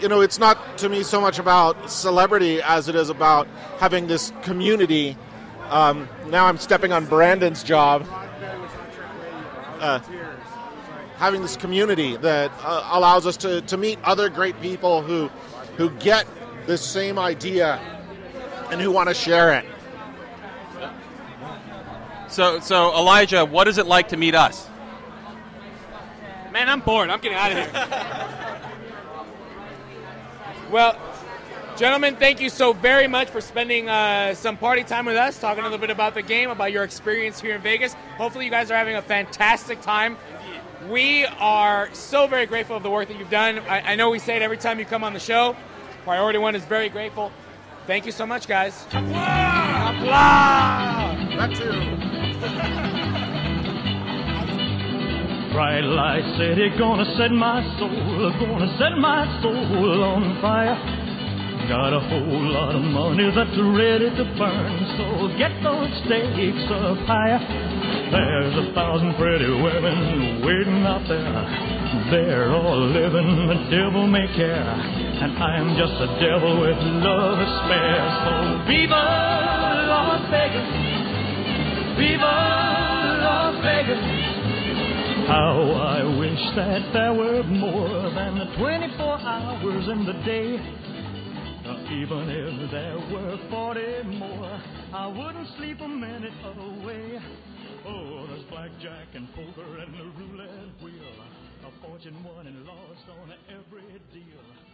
you 0.01 0.09
know 0.09 0.21
it's 0.21 0.39
not 0.39 0.79
to 0.79 0.89
me 0.89 1.03
so 1.03 1.21
much 1.21 1.41
about 1.41 1.91
celebrity 1.91 2.63
as 2.63 2.89
it 2.89 2.95
is 2.95 3.11
about 3.11 3.49
having 3.79 4.07
this 4.07 4.33
community. 4.43 5.17
Um, 5.71 6.09
now 6.29 6.47
i'm 6.47 6.59
stepping 6.59 6.93
on 6.93 7.05
brandon's 7.05 7.65
job. 7.65 8.07
Uh, 9.81 10.01
having 11.19 11.43
this 11.43 11.57
community 11.57 12.17
that 12.19 12.51
uh, 12.63 12.89
allows 12.93 13.27
us 13.27 13.37
to, 13.39 13.61
to 13.63 13.77
meet 13.77 13.99
other 14.05 14.29
great 14.29 14.61
people 14.61 15.03
who 15.03 15.29
who 15.77 15.91
get 15.91 16.27
this 16.67 16.81
same 16.81 17.19
idea 17.19 17.79
and 18.71 18.81
who 18.81 18.91
want 18.91 19.09
to 19.09 19.15
share 19.15 19.55
it. 19.55 19.65
So 22.29 22.61
so 22.61 22.97
Elijah, 22.97 23.45
what 23.45 23.69
is 23.69 23.79
it 23.79 23.87
like 23.87 24.09
to 24.09 24.17
meet 24.17 24.35
us? 24.35 24.69
Man, 26.53 26.69
I'm 26.69 26.81
bored. 26.81 27.11
I'm 27.11 27.21
getting 27.21 27.39
out 27.39 27.53
of 27.53 27.59
here. 27.59 28.59
Well, 30.71 30.99
gentlemen, 31.77 32.17
thank 32.17 32.41
you 32.41 32.51
so 32.51 32.73
very 32.75 33.07
much 33.07 33.31
for 33.31 33.41
spending 33.41 33.89
uh, 33.89 34.35
some 34.35 34.57
party 34.57 34.85
time 34.85 35.07
with 35.07 35.17
us, 35.17 35.39
talking 35.39 35.61
a 35.61 35.67
little 35.67 35.79
bit 35.79 35.91
about 35.91 36.13
the 36.15 36.23
game, 36.23 36.51
about 36.51 36.73
your 36.73 36.85
experience 36.85 37.41
here 37.41 37.55
in 37.55 37.63
Vegas. 37.63 37.95
Hopefully, 38.19 38.45
you 38.45 38.51
guys 38.51 38.71
are 38.71 38.77
having 38.77 38.97
a 38.97 39.03
fantastic 39.03 39.81
time. 39.81 40.17
We 40.87 41.25
are 41.27 41.89
so 41.93 42.27
very 42.29 42.47
grateful 42.47 42.77
of 42.77 42.83
the 42.85 42.91
work 42.91 43.09
that 43.09 43.19
you've 43.19 43.31
done. 43.31 43.59
I, 43.61 43.93
I 43.93 43.95
know 43.97 44.11
we 44.11 44.19
say 44.21 44.37
it 44.37 44.43
every 44.43 44.59
time 44.59 44.79
you 44.79 44.85
come 44.85 45.03
on 45.03 45.13
the 45.13 45.19
show. 45.19 45.57
Priority 46.05 46.39
One 46.39 46.55
is 46.55 46.65
very 46.65 46.89
grateful. 46.89 47.33
Thank 47.87 48.07
you 48.07 48.13
so 48.13 48.25
much, 48.27 48.47
guys. 48.47 48.85
That 51.37 51.57
too. 51.57 51.73
Bright 55.53 55.81
light 55.83 56.23
city 56.39 56.69
gonna 56.79 57.05
set 57.17 57.33
my 57.33 57.61
soul, 57.79 58.31
gonna 58.39 58.77
set 58.79 58.97
my 58.99 59.27
soul 59.43 60.05
on 60.05 60.41
fire. 60.41 60.77
Got 61.69 61.93
a 61.93 61.99
whole 62.01 62.41
lot 62.53 62.75
of 62.77 62.83
money 62.83 63.31
that's 63.35 63.59
ready 63.59 64.11
to 64.11 64.25
burn, 64.39 64.87
so 64.97 65.29
get 65.37 65.51
those 65.65 65.91
stakes 66.07 66.71
up 66.71 66.99
higher. 67.09 67.41
There's 68.11 68.57
a 68.57 68.73
thousand 68.73 69.15
pretty 69.17 69.51
women 69.51 70.41
waiting 70.41 70.81
out 70.89 71.05
there. 71.09 71.29
They're 72.11 72.51
all 72.51 72.81
living 72.89 73.47
the 73.47 73.69
devil 73.69 74.07
may 74.07 74.27
care, 74.35 74.65
and 74.65 75.37
I'm 75.37 75.77
just 75.77 75.93
a 75.93 76.09
devil 76.17 76.61
with 76.61 76.79
love 77.05 77.37
to 77.37 77.49
spare. 77.69 78.09
So 78.25 78.65
Viva 78.65 79.05
Las 79.93 80.25
Vegas, 80.33 80.69
Viva 82.01 82.33
Las 83.21 83.57
Vegas. 83.61 84.01
How 85.29 85.61
I 85.77 86.01
wish 86.19 86.41
that 86.57 86.91
there 86.95 87.13
were 87.13 87.43
more 87.45 88.09
than 88.17 88.39
the 88.39 88.49
24 88.57 89.21
hours 89.21 89.89
in 89.89 90.07
the 90.07 90.17
day. 90.25 90.57
Even 91.93 92.29
if 92.29 92.71
there 92.71 92.97
were 93.13 93.37
40 93.51 94.03
more, 94.19 94.61
I 94.95 95.07
wouldn't 95.09 95.49
sleep 95.59 95.81
a 95.83 95.89
minute 95.89 96.33
away. 96.45 97.19
Oh, 97.91 98.27
there's 98.29 98.43
blackjack 98.51 99.09
and 99.15 99.27
poker 99.35 99.79
and 99.79 99.95
the 99.95 100.05
roulette 100.21 100.51
wheel. 100.83 100.93
A 101.65 101.71
fortune 101.81 102.23
won 102.23 102.47
and 102.47 102.67
lost 102.67 103.09
on 103.09 103.33
every 103.49 103.89
deal. 104.13 104.68